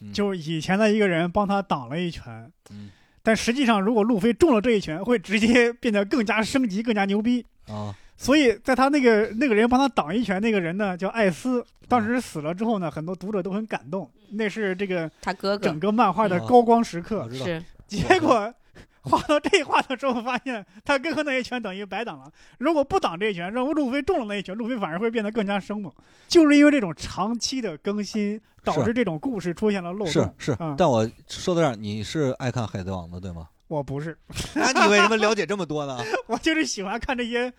[0.00, 2.90] 嗯就是以前的一个人帮他挡了一拳，嗯
[3.22, 7.46] 但实际上如果路飞中了这一拳，会直接 变得更加升级，更加牛逼。
[7.68, 17.28] 啊，所以在他那个那个人帮他挡一拳，那个人呢叫艾斯，当时死了之后呢，很多读者都很感动，那是这个他哥哥整个漫画的哦高光时刻。
[17.32, 18.52] 是结果
[19.02, 22.30] 画到这一话的时候，发现他哥哥那一拳等于白挡了。
[22.58, 25.92] 如果不挡这一拳，让路飞中了那一拳，路飞反而会变得更加生猛。
[26.28, 30.34] 就是因为这种长期的更新，导致这种故事出现了漏是洞。
[30.38, 33.48] 是嗯，但我说到这儿，你是爱看《海贼王》的对吗？
[33.66, 34.16] 我不是，
[34.54, 35.98] 那你为什么了解这么多呢？
[36.28, 37.52] 我就是喜欢看这些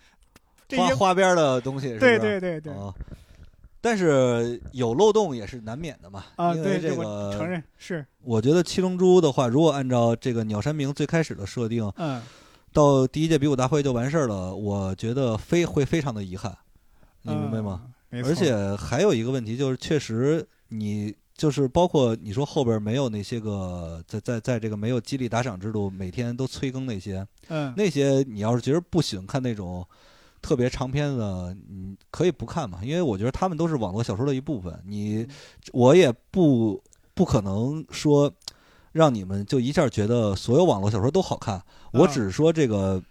[0.67, 0.83] 这些。
[0.83, 1.99] 花花边的东西是是？
[1.99, 2.93] 对对对对啊，
[3.83, 6.23] 但是有漏洞也是难免的嘛。
[6.37, 12.21] 啊，因为对，这个承个，认是，我觉得七龙珠的话，如果按照这个鸟山明最开始的设定，嗯，
[12.71, 16.57] 到第一届比武大会就完事儿了，我觉得非会非常的遗憾，
[17.23, 17.81] 你明白吗？
[17.83, 17.93] 嗯？
[18.09, 29.85] 没错而且还有一个问题就是，确实你就是包括你说后边没有那些个在在在这个没有激励打赏制度，每天都催更那些嗯，那些，你要是觉得不喜欢看那种
[30.43, 34.79] 特别长篇的，你可以不看嘛，因为我觉得他们都是网络小说的一部分。
[34.85, 35.27] 你
[35.71, 36.79] 我也不
[37.15, 38.31] 不可能说
[38.91, 41.59] 让你们就一下觉得所有网络小说都好看，
[41.93, 43.01] 我啊只是说这个。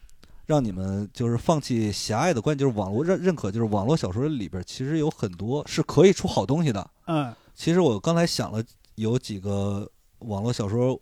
[0.45, 6.91] 让你们就是放弃狭隘的观点，就是网络认认可，就是网络小说里边其实有很多是可以出好东西的。
[7.07, 8.63] 嗯其实我刚才想了
[8.97, 11.01] 有几个网络小说，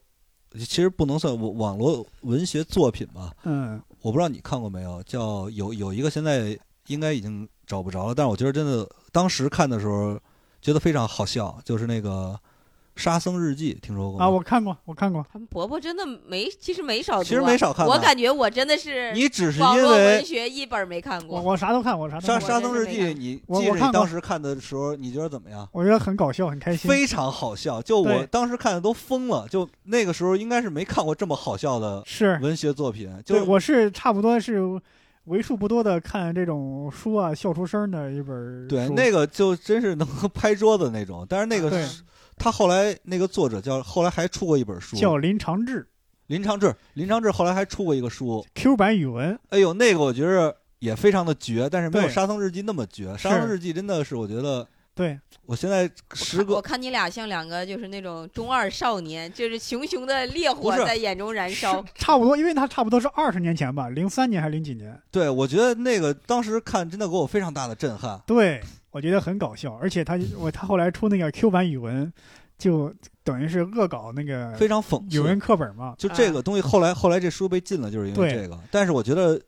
[0.53, 3.35] 其实不能算网网络文学作品吧。
[3.45, 10.19] 嗯我不知道你看过没有，叫有有一个现在应该已经找不着了，但是我觉得真的当时看的时候
[10.63, 12.39] 觉得非常好笑，就是那个
[13.01, 14.27] 《沙僧日记》，听说过吗？
[14.27, 21.53] 啊，我看过，我看过，他们伯伯真的没，其实没少读啊，其实没少看吧我感觉我真的是你只是因为文因为学一本没看我过。
[21.53, 25.67] 我啥都看，我啥都沙看，沙僧日记》，你记着你当时看的时候，你觉得怎么样？
[25.73, 26.91] 我觉得很搞笑，很开心。
[26.91, 34.61] 非常好笑，就我对当时看的都疯了，就那个时候应该是没看过这么好笑的是，文学作品，对，就我是差不多是
[35.25, 41.25] 为数不多的看这种书啊笑出声的一本书对那个就真是能够拍桌子那种。
[41.29, 41.71] 但是那个
[42.41, 45.87] 他后来那个作者叫后来还出过一本书，叫林长志。
[46.29, 53.09] 林长志，林长志后来还出过一个书，Q 版语文，哎呦，那个我觉得也非常的绝，但是没有对《沙僧日记》那么绝。
[53.17, 54.65] 《沙僧日记》真的是我觉得，
[54.95, 61.85] 对，我现在时隔我隔看你俩像两个就是那种中二少年，就是熊熊的烈火在眼中燃烧。
[61.97, 64.97] 差不多，因为他差不多是二十年前吧，零三年还是零几年？
[65.11, 68.23] 对我觉得那个当时看真的给我非常大的震撼。
[68.25, 72.13] 对，我觉得很搞笑，而且他我他后来出那个 Q 版语文，
[72.59, 75.95] 就等于是恶搞那个非常讽刺，语文课本嘛。
[75.97, 78.59] 就这个东西，后来后来这书被禁了，就是因为这个。
[78.71, 79.41] 但是我觉得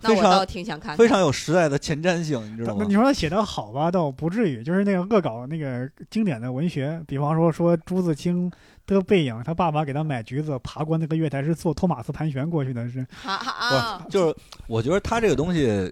[0.00, 0.96] 那我非常倒挺想看看。
[0.96, 2.94] 非常有时代的前瞻性，你知道吗你？
[2.94, 8.50] 说他写的好吧，倒不至于，就是那个恶搞那个经典的文学，比方说说朱自清
[8.86, 15.90] 的背影，他爸爸给他买橘子，爬过那个月台是坐托马斯盘旋过去的，是 哈哈啊不，就是我觉得他这个东西，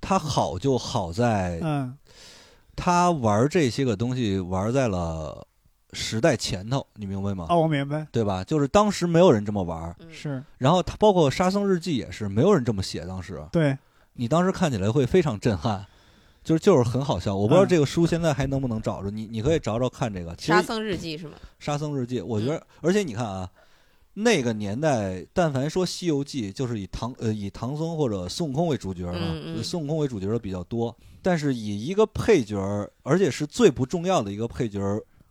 [0.00, 1.94] 他好就好在嗯
[2.80, 5.46] 他玩这些个东西玩在了
[5.92, 7.46] 时代前头，你明白吗？
[7.50, 8.42] 哦，我明白，对吧？
[8.42, 13.76] 就是当时没有人这么玩，嗯是然后他包括《沙僧日记》也是没有人这么写，当时对，
[14.14, 15.84] 你当时看起来会非常震撼。
[16.42, 20.34] 就是就是很好笑，我不知道嗯这个书现在还能不能找着，你你可以找找看这个。
[20.36, 21.34] 其实沙僧日记是吗？
[21.58, 23.46] 沙僧日记，我觉得，而且你看啊，
[24.22, 30.96] 那个年代，但凡说《西游记》，就是以唐呃以唐僧或者孙悟空为主角嘛，孙悟空为主角的比较多。
[31.22, 32.58] 但是以一个配角，
[33.02, 34.80] 而且是最不重要的一个配角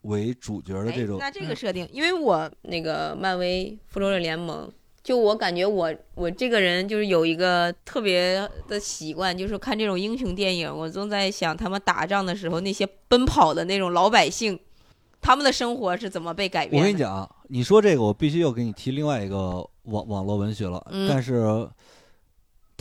[0.03, 4.71] 为主角的哎这种，那这个设定，因为我那个漫威复仇者联盟，
[5.03, 14.59] 就我感觉我我这个人就是有一个特别的习惯，就是看这种英雄电影，我总在想他们打仗的时候那些奔跑的那种老百姓，
[15.19, 16.77] 他们的生活是怎么被改变的？
[16.77, 21.69] 我跟你讲，你说这个，我必须又给你提另外一个网网络文学了，嗯但是。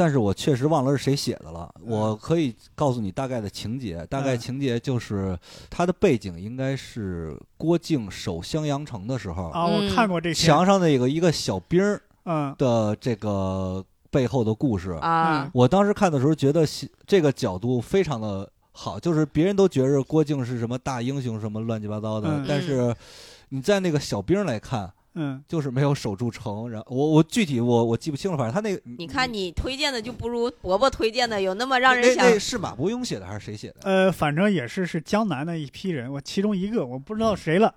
[0.01, 1.69] 但是我确实忘了是谁写的了。
[1.81, 5.37] 嗯我可以告诉你大概的情节，大概嗯情节就是
[5.69, 14.97] 它的背景应该是郭靖守襄阳城的时候，啊，我嗯看过这，墙上那个一个小兵儿嗯的这个背后的故事。
[15.53, 16.65] 我当时看的时候觉得
[17.05, 22.95] 这个角度非常的好，就是别人都觉着郭靖是什么大英雄什么乱七八糟的，嗯但是
[23.51, 26.71] 你在那个小兵来看，嗯，就是没有守住城。
[26.71, 33.77] 然后我我具体我我记不清了，反正他那个你看你推荐的就不如伯伯推荐的有那么让人想那是马伯庸写的还是谁写的？
[33.83, 37.75] 呃，反正也是是江南的一批人，我其中一个我不知道谁了，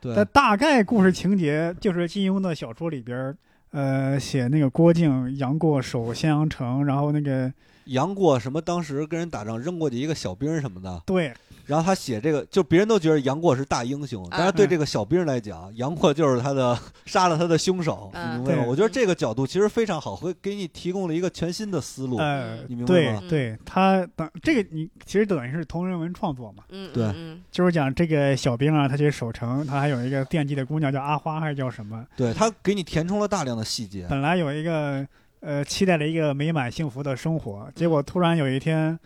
[0.00, 0.14] 对。
[0.14, 3.36] 但大概故事情节就是金庸的小说里边，
[3.70, 7.52] 呃，写那个郭靖杨过守襄阳城，然后那个
[7.84, 11.32] 杨过什么当时跟人打仗扔过去一个小兵什么的，对，
[11.70, 18.44] 然后他写这个，就别人都觉得杨过是大英雄，但是对这个小兵来讲， 杨过就是他的 杀了他的凶手，明白吗？
[18.44, 18.66] 对。
[18.66, 22.16] 我觉得这个角度其实非常好，会给你提供了一个全新的思路。
[22.18, 27.04] 呃嗯，你明白对吗对，他等这个你其实等于是同人文创作嘛，嗯，对。
[27.14, 27.40] 嗯。
[27.52, 32.04] 就是讲这个小兵啊，他去守城，他还有一个惦记的姑娘叫阿花还是叫什么？
[32.16, 35.06] 对他给你填充了大量的细节，本来有一个
[35.38, 38.98] 呃期待了一个美满幸福的生活，结果突然有一天，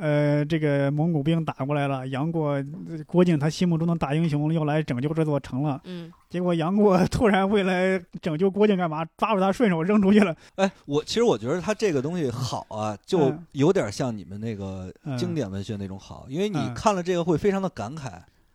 [0.00, 2.64] 呃，这个蒙古兵打过来了，杨过、呃
[3.06, 6.12] 郭靖他心目中的大英雄要来拯救这座城了，嗯。
[6.28, 10.36] 结果杨过突然为了拯救郭靖干嘛，抓住他顺手扔出去了。
[10.56, 13.46] 哎，我其实我觉得他这个东西好啊，就嗯。
[13.52, 15.16] 有点像你们那个嗯。
[15.18, 16.74] 经典文学那种好，因为你嗯。
[16.74, 18.10] 看了这个会非常的感慨，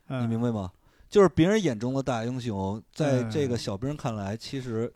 [0.08, 0.72] 你嗯，明白吗？
[1.10, 3.30] 就是别人眼中的大英雄，在嗯。
[3.30, 4.92] 这个小兵看来，其实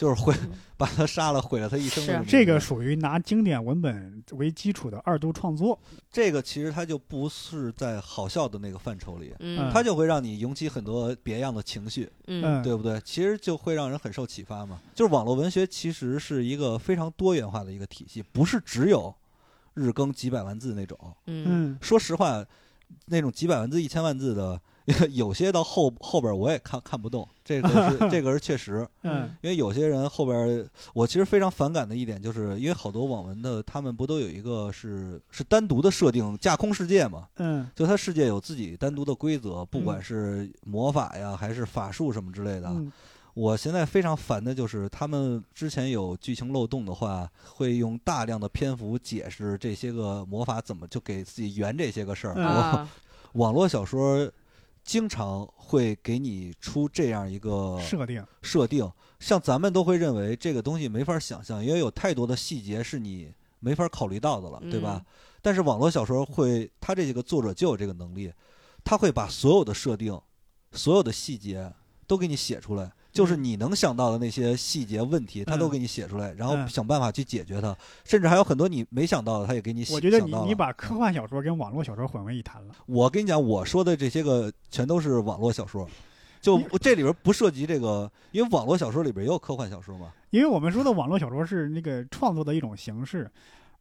[0.00, 0.34] 就是毁
[0.78, 5.78] 把他杀了，毁了他一生的是这个属于拿经典文本为基础的二度创作。
[6.10, 12.98] 这个其实它就不是在好笑的那个范畴里，嗯，它就会让你涌起很多别样的情绪，嗯嗯，对不对？
[13.02, 14.80] 其实就会让人很受启发嘛。
[14.94, 19.14] 就是网络文学其实是一个非常多元化的一个体系，不是只有
[19.74, 20.98] 日更几百万字那种。
[21.26, 22.42] 嗯嗯说实话，
[23.04, 24.58] 那种几百万字、一千万字的，
[25.12, 28.86] 有些到后后边我也看看不动，这个是 这个是确实。
[29.02, 37.28] 嗯因为有些人后边，我其实非常反感的一点，就是因为好多网文的，他们不都有一个是是单独的设定架空世界嘛？
[37.36, 42.68] 嗯就他世界有自己单独的规则，不管嗯是魔法呀，还是法术什么之类的。
[42.68, 42.90] 嗯
[43.32, 52.88] 我现在非常烦的就是他们之前有剧情漏洞的话，会用大量的篇幅解释这些个魔法怎么就给自己圆这些个事儿。
[53.34, 54.28] 网络小说
[54.82, 58.24] 经常会给你出这样一个设定。
[58.42, 65.04] 设定，像咱们都会认为这个东西没法想象，因为有太多的细节是你没法考虑到的了，对吧？
[65.42, 68.32] 但是网络小说会，他这几个作者就有这个能力，
[68.82, 70.18] 他会把所有的设定、
[70.72, 71.72] 所有的细节
[72.06, 72.92] 都给你写出来。
[73.12, 79.94] 就是你能想到的那些细节问题，他都给你写出来，然后嗯想办法去解决它，甚至还有很多你没想到的，他也给你写。
[79.94, 82.74] 我觉得你你把科幻小说跟网络小说混为一谈了。
[82.86, 85.88] 我跟你讲，我说的这些个全都是网络小说，
[86.40, 90.12] 就这里边不涉及这个，因为网络小说里边也有科幻小说嘛。
[90.30, 93.28] 因为我们说的网络小说是那个创作的一种形式，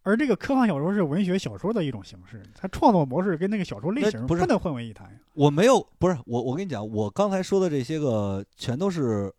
[0.03, 5.19] 而这个科幻小说是文学小说的一种形式，它创作模式跟那个小说类型不是能混为一谈呀。
[5.33, 9.31] 我没有，不是我，我跟你讲，我刚才说的这些个全都是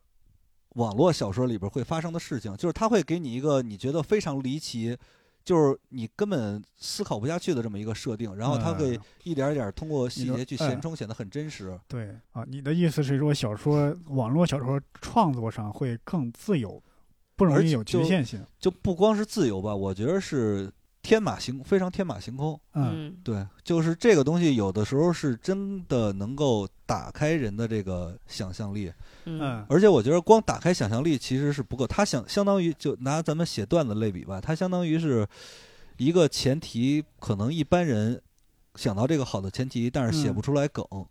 [0.75, 4.97] 网络小说里边会发生的事情，就是它会给你一个你觉得非常离奇，
[5.43, 11.77] 就是你根本思考不下去的这么一个设定，然后它会嗯一点一点通过细节去嗯填充，显得很真实。
[11.89, 16.81] 对啊，你的意思是说小说网络小说创作上会更自由，
[17.41, 18.39] 不容而且易有局就限性。
[18.59, 20.71] 就不光是自由吧，我觉得是
[21.03, 22.61] 天马行，非常天马行空。
[22.75, 28.93] 嗯嗯对，就是这个东西，有的时候是真的能够打开人的这个想象力。
[29.25, 35.27] 嗯嗯而且我觉得光打开想象力其实是不够，它想相当于就拿咱们写段子类比吧，它相当于是
[35.97, 38.21] 一个前提，可能一般人
[38.75, 40.85] 想到这个好的前提，但是写嗯不出来梗。
[40.91, 41.07] 嗯，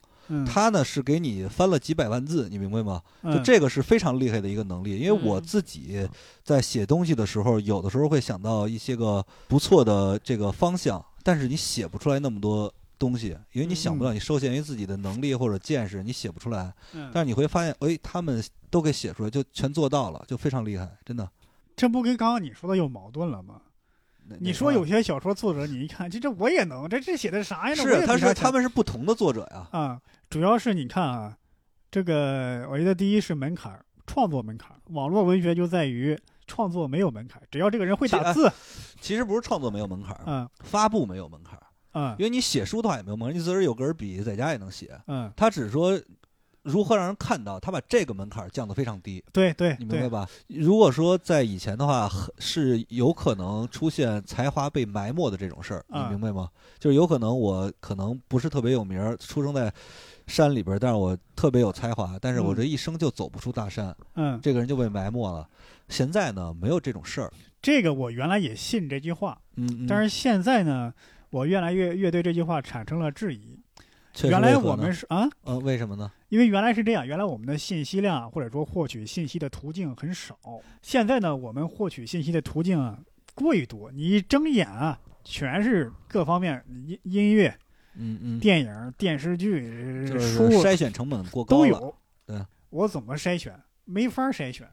[0.46, 3.02] 它呢是给你翻了几百万字，你明白吗？
[3.24, 6.08] 就嗯这个是非常厉害的一个能力，因为我嗯自己
[6.44, 16.74] 在写东西的时候，有的时候会想到一些个不错的这个方向，但是你写不出来那么多东西，因为你想不到，你受限于自己的能力或者见识，你写不出来。
[16.94, 21.28] 嗯但是你会发现，哎，他们都给写出来，就全做到了，就非常厉害，真的。
[21.76, 23.62] 这不跟刚刚你说的有矛盾了吗？
[24.40, 27.76] 你说有些小说作者，你一看这这我也能，这这写的啥呀？
[27.76, 29.68] 是，他是他们是不同的作者呀。
[29.72, 30.00] 啊，
[30.30, 31.36] 主要是你看啊，
[31.90, 34.76] 这个我觉得第一是门槛儿，创作门槛儿。
[34.94, 36.16] 网络文学就在于
[36.46, 38.52] 创作没有门槛儿，只要这个人会打字，
[39.02, 41.64] 其实不是创作没有门槛儿，嗯发布没有门槛儿，
[41.94, 45.00] 嗯因为你写书的话也没有门槛儿，你自个儿有根笔，在家也能写。
[45.08, 46.00] 嗯，他只是说
[46.62, 50.28] 如何让人看到，他把这个门槛儿降得非常低，对对对，你明白吧？
[50.48, 56.50] 如果说在以前的话，很是有可能出现才华被埋没的这种事儿，你啊明白吗？
[56.78, 59.74] 就是有可能我可能不是特别有名儿，出生在
[60.30, 65.50] 山里边，但是我特别有才华，但是我嗯这一生就走不出大山，嗯，这个人就被埋没了。
[65.90, 67.34] 现在呢，没有这种事儿。
[67.62, 70.94] 这个我原来也信这句话，嗯，嗯但是现在呢，
[71.32, 73.60] 我越来越越对这句话产生了质疑。
[74.24, 76.12] 原来我们是啊，呃为什么呢？
[76.30, 80.38] 因为原来是这样，原来我们的信息量或者说获取信息的途径很少，
[80.82, 83.00] 现在呢，我们获取信息的途径啊
[83.34, 87.58] 过于多，你一睁眼啊，全是各方面音音乐、
[87.96, 91.58] 嗯嗯，电影、电视剧、书筛选成本过高。
[91.58, 91.96] 都有。
[92.26, 92.40] 对，
[92.70, 93.54] 我怎么筛选？
[93.86, 94.68] 没法筛选，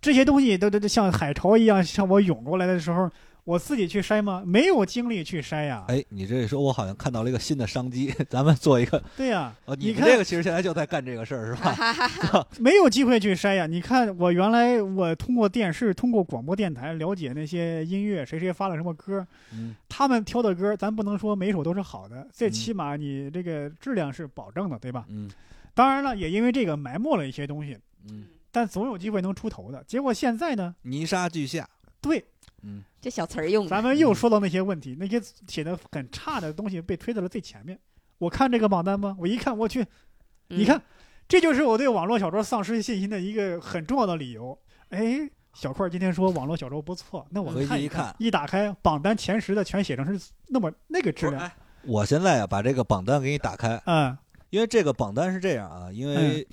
[0.00, 3.10] 这些东西都都都像海潮一样向我涌过来的时候，
[3.48, 4.42] 我自己去筛吗？
[4.44, 5.82] 没有精力去筛呀。
[5.88, 9.02] 哎，你这一说，我好像看到了一个新的商机， 咱们做一个。
[9.16, 12.46] 对呀、哦，你你看们这个其实现在就在干这个事儿，是吧？
[12.60, 13.66] 没有机会去筛呀。
[13.66, 25.06] 你看，我原来我通过电视、通过广播电台了解那些音乐，谁谁发了什么歌，嗯他们挑的歌，咱不能说每首都是好的，最嗯起码你这个质量是保证的，对吧？
[25.08, 25.30] 嗯
[25.72, 27.78] 当然了，也因为这个埋没了一些东西，
[28.10, 29.82] 嗯，但总有机会能出头的。
[29.84, 31.66] 结果现在呢，泥沙俱下。
[32.00, 32.24] 对，
[32.62, 37.78] 嗯，这小词儿用的，咱们又说到那些问题，那些写的很差的东西被推到了最前面。
[38.18, 39.16] 我看这个榜单吗？
[39.18, 40.82] 我一看，我去，嗯你看，
[41.28, 44.58] 这就是我对网络小说丧失信心的一个很重要的理由。
[44.88, 54.16] 哎，小块儿今天说网络小说不错，那我看一一看一打开榜单前十的全写成是那么那个质量，哎我现在啊，把这个榜单给你打开，嗯
[54.50, 56.46] 因为这个榜单是这样啊，因为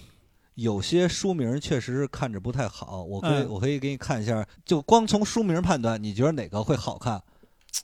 [0.56, 3.50] 有些书名确实是看着不太好，我可以、嗯。
[3.50, 7.22] 我可以给你看一下，就光从书名判断，你觉得哪个会好看，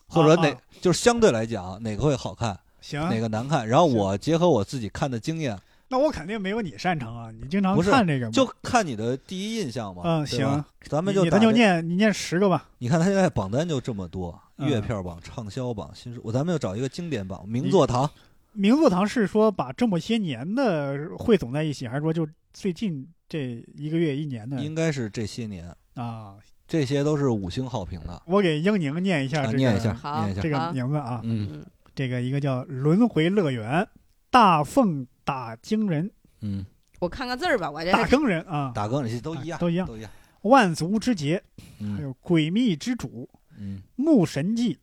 [0.08, 10.04] 或者哪、就是相对来讲哪个会好看，行，哪个难看，然后我结合我自己看的经验，那我肯定没有你擅长啊，你经常不是看这个嘛，就看你的第一印象嘛。
[10.06, 14.70] 嗯行，咱们就咱就念你念十个吧，你看他现在榜单就这么多，嗯。
[14.70, 18.10] 月票榜、畅销榜、新书，我咱们就找一个经典榜，名作堂。
[18.54, 24.62] 名作堂是说把这么些年的汇总在一起，还是说就最近这一个月一年的？
[24.64, 26.36] 应该是这些年，啊？
[26.68, 28.22] 这些都是五星好评的。
[28.26, 30.42] 我给英宁念一下啊，这个、念一下，好念一下。
[30.42, 30.50] 这。
[30.50, 31.50] 个名字啊，嗯。
[31.52, 31.66] 嗯。
[31.94, 33.86] 这个一个叫轮回乐园，
[34.30, 36.10] 大凤打更人，
[36.40, 36.66] 嗯，
[37.00, 37.92] 我看看字儿吧，我这。
[37.92, 39.86] 打更人啊，打更这些都一样，都一样。
[39.86, 40.10] 都一样。
[40.44, 43.30] 万族之劫，还嗯有诡秘之主，
[43.60, 43.82] 嗯。
[43.98, 44.80] 牧神记，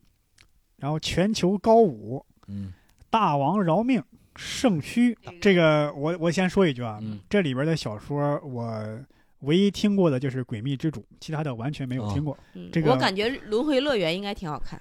[0.77, 2.71] 然后全球高武，嗯
[3.09, 4.03] 大王饶命，
[4.35, 5.17] 圣虚。
[5.41, 8.99] 这个我我先说一句啊，嗯这里边的小说我
[9.41, 12.37] 唯一听过的就是《诡秘之主》，其他的完全没有听过。
[12.53, 14.79] 嗯这个我感觉轮回乐园应该挺好看。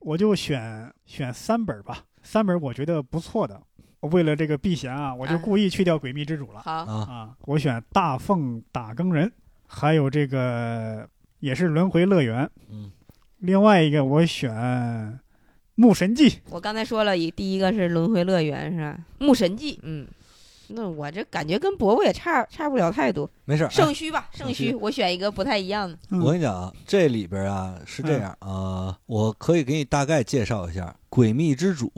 [0.00, 3.60] 我就选选三本吧，三本我觉得不错的。
[4.00, 7.36] 为了这个避嫌啊，我就啊故意去掉《诡秘之主》了好，啊，啊。
[7.42, 9.30] 我选大奉打更人，
[9.66, 11.06] 还有这个
[11.40, 12.50] 也是轮回乐园。
[12.70, 12.90] 嗯
[13.40, 15.20] 另外一个我选
[15.80, 18.98] 牧神记，我刚才说了，一第一个是轮回乐园是吧？
[19.18, 20.06] 牧神记，嗯，
[20.68, 23.26] 那我这感觉跟伯伯也差差不了太多。
[23.46, 25.98] 没事圣虚吧，圣圣虚，我选一个不太一样的。
[26.10, 31.90] 嗯我跟你讲啊，这里边啊是这样啊，我可以给你大概介绍一下，《诡秘之主》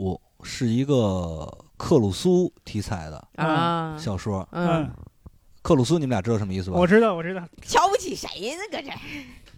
[0.45, 1.45] 是一个
[1.75, 4.47] 克鲁苏题材的啊，小说。
[4.53, 4.89] 嗯，
[5.61, 6.77] 克鲁苏，你们俩知道什么意思吧？
[6.77, 8.61] 我知道，我知道，瞧不起谁呢？
[8.71, 8.89] 搁这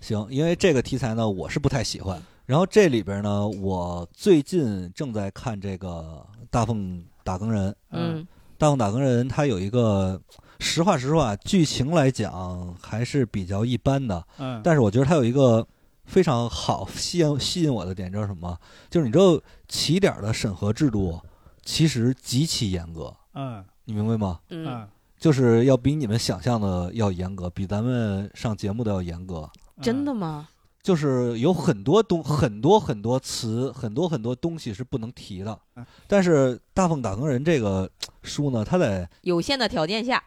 [0.02, 2.20] 行，因为这个题材呢，我是不太喜欢。
[2.46, 7.72] 然后这里边呢，我最近正在看这个《大奉打更人》。
[7.92, 8.28] 嗯嗯
[8.58, 10.20] 大奉打更人它有一个，
[10.60, 14.26] 实话实说啊，剧情来讲还是比较一般的。
[14.38, 15.68] 嗯，但是我觉得它有一个
[16.06, 18.58] 非常好吸引吸引我的点，就是什么？
[18.90, 21.20] 就是你知道起点的审核制度
[21.64, 24.40] 其实极其严格，嗯你明白吗？
[24.48, 24.88] 嗯嗯，
[25.20, 29.50] 就是要比你们想象的要严格，比咱们上节目的要严格。
[29.82, 30.48] 真的吗？
[30.86, 35.84] 就是有很多东很多很多词，很多很多东西是不能提的嗯。
[36.06, 37.90] 但是《大奉打更人》这个
[38.22, 40.24] 书呢，它在有限的条件下，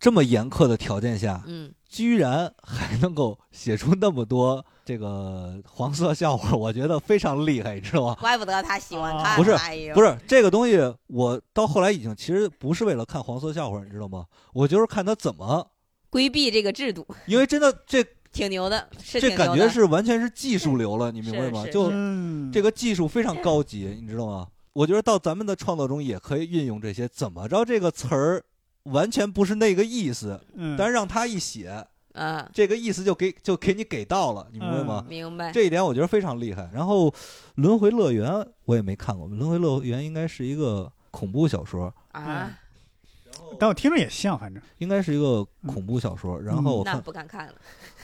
[0.00, 8.16] 这么严苛的条件下，嗯，居然还能够写出那么多这个黄色笑话，我觉得非常厉害，你知道吗？
[8.18, 9.36] 怪不得他喜欢看。
[9.36, 9.56] 不是
[9.94, 10.76] 不是这个东西，
[11.06, 14.26] 我到后来已经其实不是为了看黄色笑话，你知道吗？
[14.54, 15.70] 我就是看他怎么，
[16.10, 19.36] 规避这个制度，因为真的这挺牛的，是这。
[19.36, 21.66] 感觉是完全是技术流了， 你明白吗？
[21.72, 24.46] 就嗯，这个技术非常高级，你知道吗？
[24.72, 27.08] 我觉得到咱们的创作中也可以运用这些。
[27.08, 28.42] 怎么着，这个词儿
[28.84, 35.04] 完全不是那个意思，嗯，但是让他一写，啊，这个意思就给就给你给到了，你明白吗？
[35.08, 35.50] 明白。
[35.50, 36.70] 这一点我觉得非常厉害。
[36.72, 37.10] 然后，
[37.56, 38.30] 《轮回乐园》
[38.64, 42.56] 我也没看过，《轮回乐园》应该是一个恐怖小说，啊，
[43.58, 46.40] 但我听着也像，反正应该是一个恐怖小说。
[46.40, 47.54] 然后我那看不敢看了。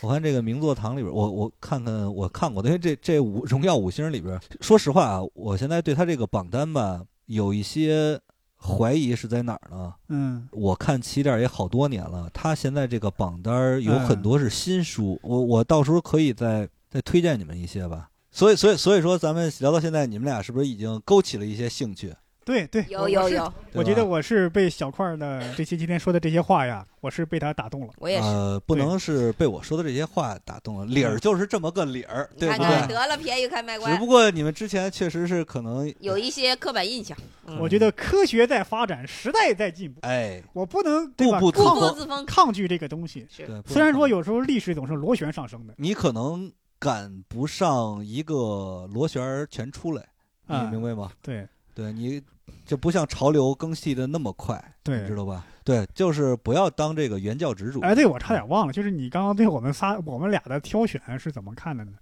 [0.02, 8.20] 我看这个名作堂里边，我我看看我看过的，因为这这五荣耀五星里边，说实话啊，我现在对他这个榜单吧有一些
[8.59, 9.94] 怀疑是在哪儿呢？
[10.09, 18.10] 嗯我看起点也好多年了，他现在这个榜单有很多是新书，我我到时候可以再再推荐你们一些吧。
[18.31, 22.14] 所以所以所以说，咱们聊到现在，你们俩是不是已经勾起了一些兴趣？
[22.47, 27.93] 对对，有有有，我觉得我是被小块儿的这些今天说的这些话呀，我是被他打动了。
[27.98, 28.23] 我也是。
[28.23, 32.94] 呃，不能是被我说的这些话打动了，理儿就是这么个理儿，对不看看，对？
[32.94, 37.18] 得了，便宜开卖乖只不，过你们之前确实是可能，有一些刻板印象。
[37.48, 43.27] 嗯我觉得科学在发展，时代在进步，哎，我不能对吧固步自封抗拒这个东西。
[43.66, 50.05] 虽然说有时候历史总是螺旋上升的，你可能赶不上一个螺旋儿全出来，
[50.47, 51.10] 你啊明白吗？
[51.23, 52.20] 对对你
[52.66, 55.47] 就不像潮流更替的那么快，对你知道吧？
[55.64, 57.80] 对，就是不要当这个原教旨主。
[57.80, 61.93] 哎，对我差点忘了，就是你刚刚对我们仨我们俩的挑选是怎么看的呢？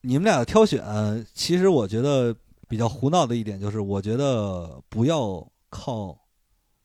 [0.00, 0.82] 你们俩的挑选，
[1.34, 2.34] 其实我觉得
[2.68, 6.18] 比较胡闹的一点就是，我觉得不要靠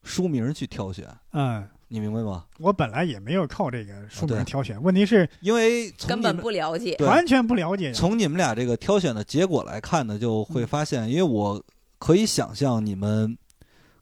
[0.03, 2.45] 书名去挑选，嗯，你明白吗？
[2.59, 6.95] 我本来也没有靠这个书名挑选，问题是因为根本不了解。
[6.99, 7.91] 完全不了解。
[7.91, 11.63] 从你们俩这个挑选的结果来看呢，就会嗯发现，因为我
[11.99, 13.37] 可以想象你们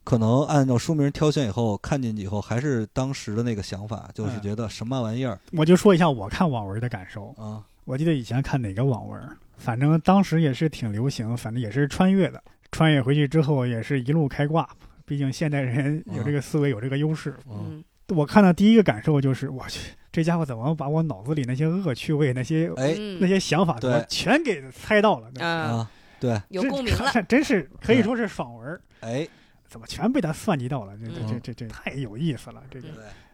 [0.04, 7.34] 可能按照书名挑选以后，看进去以后还是当时的那个想法，就是嗯觉得什么玩意儿我就说一下我看网文的感受。
[7.38, 7.62] 啊？
[7.84, 9.20] 我记得以前看哪个网文，
[9.56, 12.42] 反正当时也是挺流行，反正也是穿越的。
[12.72, 14.68] 穿越回去之后也是一路开挂，
[15.04, 17.36] 毕竟现代人有这个思维，有这个优势。
[17.48, 25.30] 嗯，嗯，我看到第一个感受就是，我去，这家伙怎么把我脑子里那些恶趣味、那些哎嗯那些想法，对全给猜到了？
[25.38, 25.90] 啊，啊，
[26.20, 27.10] 对，有共鸣了。
[27.12, 29.26] 这真是可以说是爽文儿，哎，
[29.66, 30.96] 怎么全被他算计到了？
[30.96, 32.62] 这这嗯这这这太有意思了！
[32.70, 32.88] 这个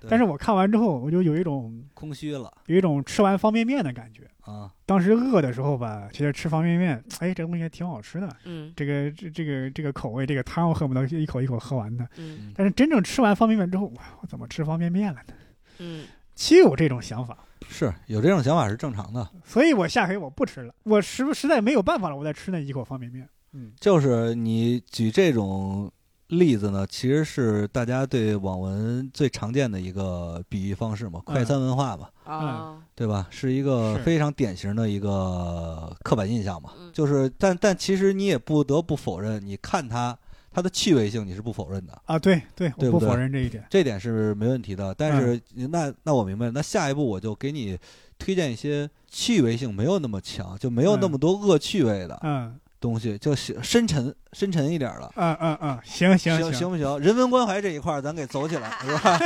[0.09, 4.23] 但是我看完之后，我就有一种空虚了有一种吃完方便面的感觉。
[4.41, 8.29] 啊，当时饿的时候吧，其实吃方便面，哎，这东西还挺好吃的。
[8.45, 12.05] 嗯这个这这个这个口味，这个汤我恨不得一口一口喝完的。
[12.17, 15.35] 嗯但是真正吃完方便面之后，哇，我怎么吃方便面了呢？
[15.79, 16.05] 嗯，
[16.35, 17.39] 就有这种想法，
[17.69, 23.29] 是有这种想法是正常的，所以我下回我不吃了，我实不实在没有办法了，我再吃那一口方便面。
[23.53, 25.91] 嗯，就是你举这种
[26.29, 33.27] 例子呢，其实是大家对网文最常见的一个比喻方式嘛，快餐文化嘛，嗯，对吧？
[33.29, 36.71] 是一个非常典型的一个刻板印象嘛。
[36.79, 40.17] 嗯就是，但但其实你也不得不否认，你看它
[40.53, 43.65] 它的趣味性，你是不否认的，啊，对对，我对不否认这一点。
[43.71, 44.95] 这点是没问题的。
[44.97, 47.79] 但是、嗯那那我明白了，那下一步我就给你
[48.19, 55.13] 推荐一些趣味性没有那么强，就没有那么多恶趣味的嗯东西，就深沉深沉一点的。
[55.17, 56.99] 嗯嗯嗯，行行行行不行？
[56.99, 59.19] 人文关怀这一块儿咱给走起来，是吧？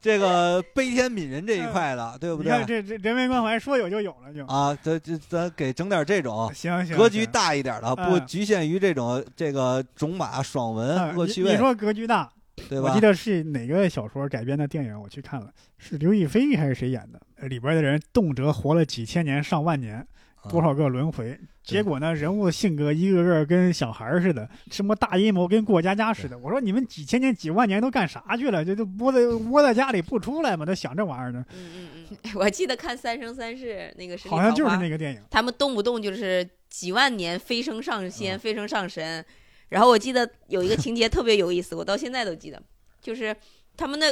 [0.00, 2.82] 这个悲天悯人这一块的，对不对你看对？
[2.82, 4.44] 这这人文关怀说有就有了就。
[4.46, 7.26] 啊，咱这咱给整点这种行行，格局。
[7.26, 12.28] 大一点的，嗯不局限于这种这个种马爽文嗯恶趣味，你你说格局大，
[12.68, 13.00] 对吧我记？
[13.00, 15.48] 得是哪个小说改编的电影，我去看了，
[15.78, 17.20] 是刘亦菲还是谁演的？
[17.36, 20.06] 呃里边的人动辄活了几千年、上万年，啊
[20.48, 21.38] 多少个轮回。
[21.62, 26.36] 结果呢，人物性格一个个跟小孩似的，什么大阴谋跟过家家似的。
[26.38, 28.64] 我说你们几千年、几万年都干啥去了？
[28.64, 30.64] 这都窝在窝在家里不出来嘛？
[30.64, 31.44] 都想这玩意儿呢？
[31.52, 35.20] 嗯嗯嗯， 我记得看《三生三世》那个十里好像就是那个电影。
[35.30, 39.24] 他们动不动就是几万年飞升上仙、嗯飞升上神。
[39.68, 42.60] 然后我记得有一个情节特别有意思，我到现在都记得，
[43.00, 43.36] 就是
[43.76, 44.06] 他们那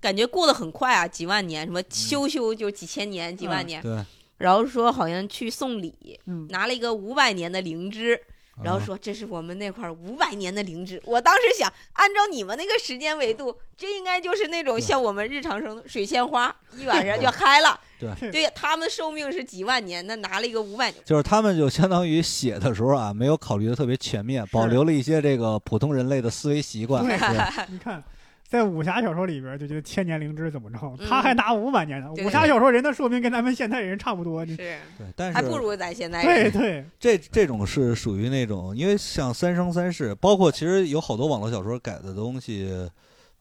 [0.00, 3.82] 感觉过得很快啊，几万年，什么修修就几千年、几万嗯年。
[3.82, 4.04] 对，
[4.40, 8.18] 然后说好像去送礼，嗯，拿了一个五百年的灵芝，
[8.64, 11.00] 然后啊说这是我们那块五百年的灵芝。
[11.04, 17.78] 我当时想，按照你们那个时间维度，这应该就是那种像我们日常生水仙花，一晚上就开了。
[18.00, 21.02] 对对，他们寿命是几万年，那拿了一个五百年。
[21.04, 27.06] 就是他们就相当于写的时候啊，没有考虑的特别全面，保留了一些这个普通人类的思维习惯。
[27.06, 28.02] 对对你看，
[28.50, 32.08] 在武侠小说里边就觉得千年灵芝怎么着，嗯他还拿五百年呢。
[32.16, 34.44] 对武侠小说人的寿命跟咱们现代人差不多。
[34.44, 34.80] 是，对，
[35.14, 36.50] 但是还不如咱现在人。
[36.50, 42.68] 对对， 这这种是属于那种，因为像《三生三世》，包括其实有好多网络小说改的东西，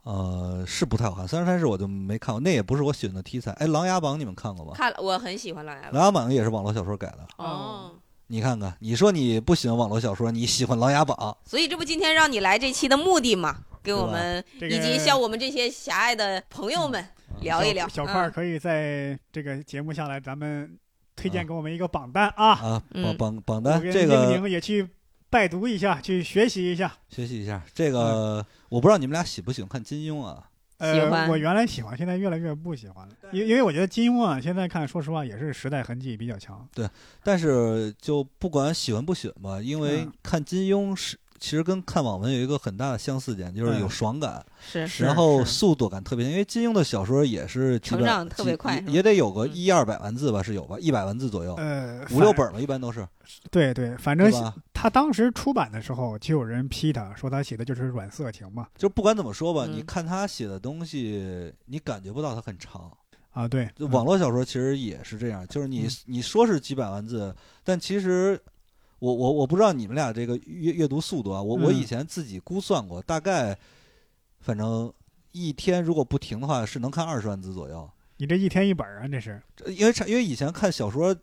[0.03, 1.25] 呃，是不太好看。
[1.27, 3.51] 《三生三世》我就没看过，那也不是我喜欢的题材。
[3.53, 4.73] 哎，《琅琊榜》你们看过吗？
[4.75, 5.93] 看了，我很喜欢琅琊《榜。
[5.93, 7.27] 琅琊榜》也是网络小说改的。
[7.37, 7.93] 哦，
[8.27, 11.17] 你看看，你说你不喜欢网络小说，你喜欢《琅琊榜》，
[11.49, 13.61] 所以这不今天让你来这期的目的嘛？
[13.83, 17.03] 给我们以及像我们这些狭隘的朋友们
[17.41, 17.87] 聊一聊。
[17.87, 20.77] 小小块可以在这个节目下来，咱们
[21.15, 22.51] 推荐啊给我们一个榜单啊。
[22.51, 24.87] 啊，嗯榜榜榜单这个你们也去
[25.29, 26.91] 拜读一下，去学习一下。
[27.07, 27.61] 学习一下。
[27.73, 30.45] 这个我不知道你们俩喜不喜欢看金庸啊？
[30.79, 33.13] 呃，喜欢我原来喜欢，现在越来越不喜欢了。
[33.33, 36.65] 因因为我觉得金庸啊，现在看，说实话也是时代痕迹比较强。
[36.73, 36.89] 对
[37.21, 46.31] 但是就不管喜欢不喜欢吧，因为嗯看金庸是其实跟看网文有一个很大的相似点，就是有嗯爽感，是是然后速度感特别强。
[46.31, 53.07] 因为金庸的小说也是基本成长特别快也也得有个嗯一二百万字吧，是有吧，一百万字左右，呃，五六本吧，一般都是，
[53.49, 54.53] 对对，反正吧？
[54.73, 58.67] 他当时出版的时候，就有人批他说他写的就是软色情嘛。
[58.77, 62.91] 就不管怎么说吧，嗯你看他写的东西，你感觉不到它很长。
[63.31, 67.33] 啊，对，就网络小说其实也是这样，就是你嗯你说是几百万字，
[67.63, 68.37] 但其实
[68.99, 73.57] 我我我不知道你们俩这个阅阅读速度啊，我我嗯以前自己估算过，大概
[74.39, 74.91] 反正
[75.31, 77.89] 一天如果不停的话，是能看二十万字左右。
[78.17, 81.15] 你这一天一本儿啊，这是因为因为以前看小说，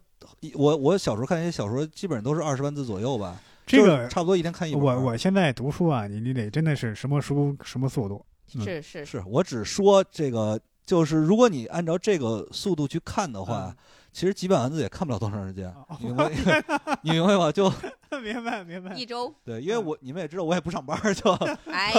[0.55, 4.09] 我我小时候看一些小说，基本上都是二十万字左右吧，这个。
[4.09, 4.83] 差不多一天看一本。
[4.83, 8.25] 我我现在读书啊，你你得真的是什么书什么速度。
[8.55, 13.77] 嗯是是是我只说这个，就是如果你按照这个速度去看的话，嗯
[14.17, 16.31] 其实几百万字也看不了多长时间哦， 你明白？
[17.05, 17.53] 你明白吗？
[17.53, 17.71] 就
[18.23, 19.05] 明白明白一。
[19.05, 19.31] 周。
[19.45, 21.31] 对，因为我你们也知道，我也不上班，就
[21.71, 21.93] 哎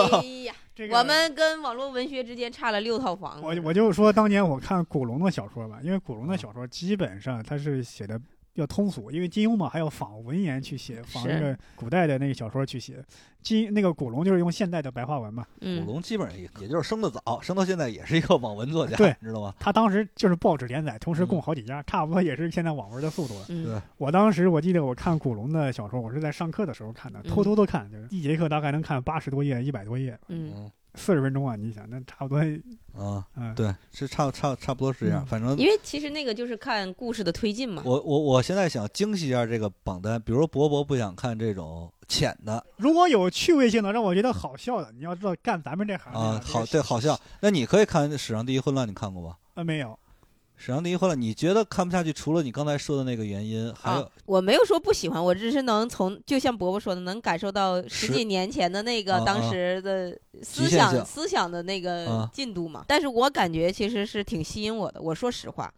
[0.46, 3.40] 呀，这个我们跟网络文学之间差了六套房。
[3.44, 8.20] 我我就说当年我看古龙的小说吧，因为古龙的小说基本上他是写的
[8.58, 13.06] 比较通俗，因为金庸嘛还要仿文言去写，仿那个古代的那个小说去写。
[13.44, 19.54] 金那个古龙就是用现代的白话文嘛，古嗯，龙基本上也也就是生的早，生到现在也是一个网文作家，对你知道吗？
[19.60, 23.84] 他当时就是报纸连载，同时供好几家，差不多也是现在网文的速度了。
[23.98, 27.30] 我当时我记得我看古龙的小说，我是在上课的时候看的，嗯。
[27.30, 31.56] 偷偷的看，就是一节课大概能看八十多页、一百多页，嗯，嗯四十分钟啊！
[31.56, 32.38] 你想，那差不多，
[32.94, 35.24] 啊，嗯，对，是差差差不多是这样。
[35.24, 37.84] 嗯反正因为其实那个就是看故事的推进嘛。
[37.86, 49.36] 我我我现在想精细一下这个榜单，比如说博博不想看这种浅的如果有趣味性的，让我觉得好笑的，你要知道干咱们这行啊，好对对好笑，那你可以看《史上第一混乱》，你看过吗？
[49.54, 49.90] 呃没有，
[50.60, 62.84] 《史上第一混乱》，你觉得看不下去，除了你刚才说的那个原因，还有啊，我没有说不喜欢，我只是能从，就像伯伯说的，能感受到十几年前的那个啊当啊时的思想、思想的那个啊进度嘛。
[62.88, 65.00] 但是我感觉其实是挺吸引我的。
[65.00, 65.72] 我说实话，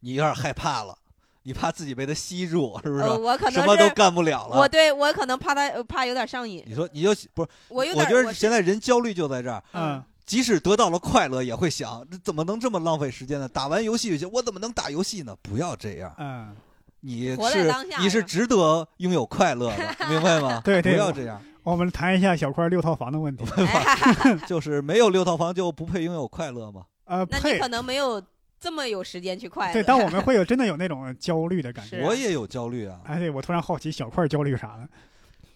[0.00, 0.96] 你有点害怕了，
[1.42, 3.02] 你怕自己被他吸住，是不是？
[3.02, 4.56] 呃，我可能什么都干不了了。
[4.58, 7.50] 我对我可能怕他呃怕有点上瘾，你说你就不是？
[7.68, 13.48] 我有点我我觉得现在人焦虑就在这儿，嗯，即使得到了快乐，也会想，这怎么能这么浪费时间呢？
[13.48, 15.36] 打完游戏就行，我怎么能打游戏呢？
[15.42, 16.56] 不要这样，嗯，
[17.00, 20.60] 你是你是值得拥有快乐的，明白吗？
[20.64, 23.44] 对对不要这样，我们谈一下小块六套房的问题。
[23.56, 26.82] 哎 就是没有六套房就不配拥有快乐吗？
[27.04, 28.22] 呃，配那你可能没有
[28.58, 29.72] 这么有时间去快乐。
[29.74, 32.02] 对，但我们会有真的有那种焦虑的感觉。
[32.02, 34.88] 我也有焦虑啊，哎，对我突然好奇小块焦虑啥了？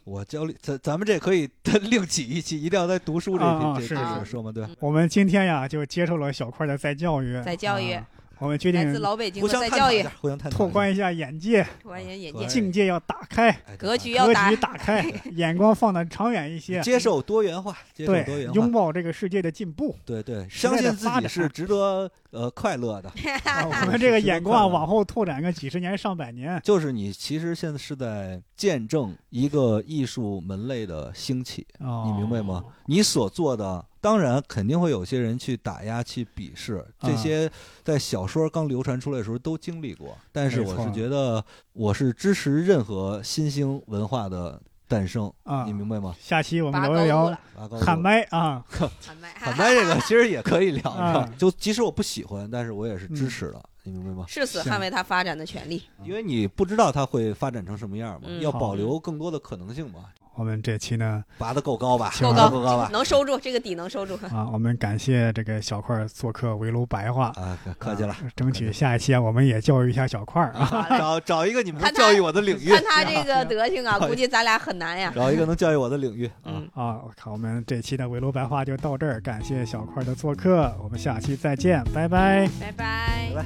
[0.08, 1.48] 我焦虑，咱咱们这可以
[1.82, 8.06] 另起一期，一定要在读书这这这啊啊是是这说嘛，对，我们今天呀就接受了小块的再教育，再教育啊
[8.38, 10.58] 我们决来自定老北京互的再教育相探讨一下，，互相探讨一下。
[10.58, 15.04] 拓宽一下眼界，突然间眼界境界要打开，哎格局要打局打开，
[15.34, 16.80] 眼光放得长远一些。
[16.80, 19.96] 接受多元化，接受多对元，化拥，抱这个世界的进步。
[20.04, 23.08] 对对，相信自己是值得呃快乐的。
[23.44, 26.60] 啊 我们这个眼光啊往后拓展个几十年、上百年。
[26.62, 32.64] 就是你其实现在是在见证一个艺术门类的兴起，哦你明白吗？？
[32.86, 37.50] 你所做的，当然肯定会有些人去打压、去鄙视，这啊些
[37.82, 40.16] 在小说刚流传出来的时候都经历过。
[40.32, 46.14] 但是我是觉得，我是支持任何新兴文化的诞生，啊你，明白吗？
[46.20, 47.38] 下期我们拔聊一聊
[47.80, 54.24] 喊麦啊，喊麦， 喊麦这个 其实也可以聊啊的，就即使我不喜欢，但是我也是支嗯持的，你明白吗？
[54.28, 55.82] 誓死捍卫它发展的权利。
[56.04, 60.06] 因为你不知道它会发展成什么样嘛，嗯要保留更多的可能性嘛。
[60.38, 62.12] 我们这期呢拔得够高吧？
[62.20, 62.88] 够高够高吧？
[62.92, 64.14] 能收住这个底，能收住。
[64.32, 68.12] 啊，我们感谢这个小块做客围炉白话，啊，客气了。
[68.12, 70.86] 啊争取下一期啊，我们也教育一下小块儿啊。
[70.96, 75.12] 找找一个你们能教育我的领域，看他这个 德行啊，估计咱俩很难呀。
[75.12, 76.30] 找一个能教育我的领域啊。
[76.44, 82.48] 嗯，啊，我靠，我们这期的围炉白话就到这儿，感谢小块的做客，我们下期再见，拜拜。
[82.60, 83.34] 拜拜拜。
[83.34, 83.44] 拜。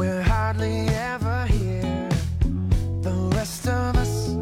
[0.00, 2.08] We're hardly ever here.
[3.02, 4.34] The rest of us,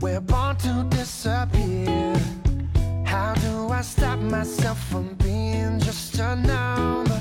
[0.00, 2.16] we're born to disappear.
[3.06, 7.13] How do I stop myself from being just a number?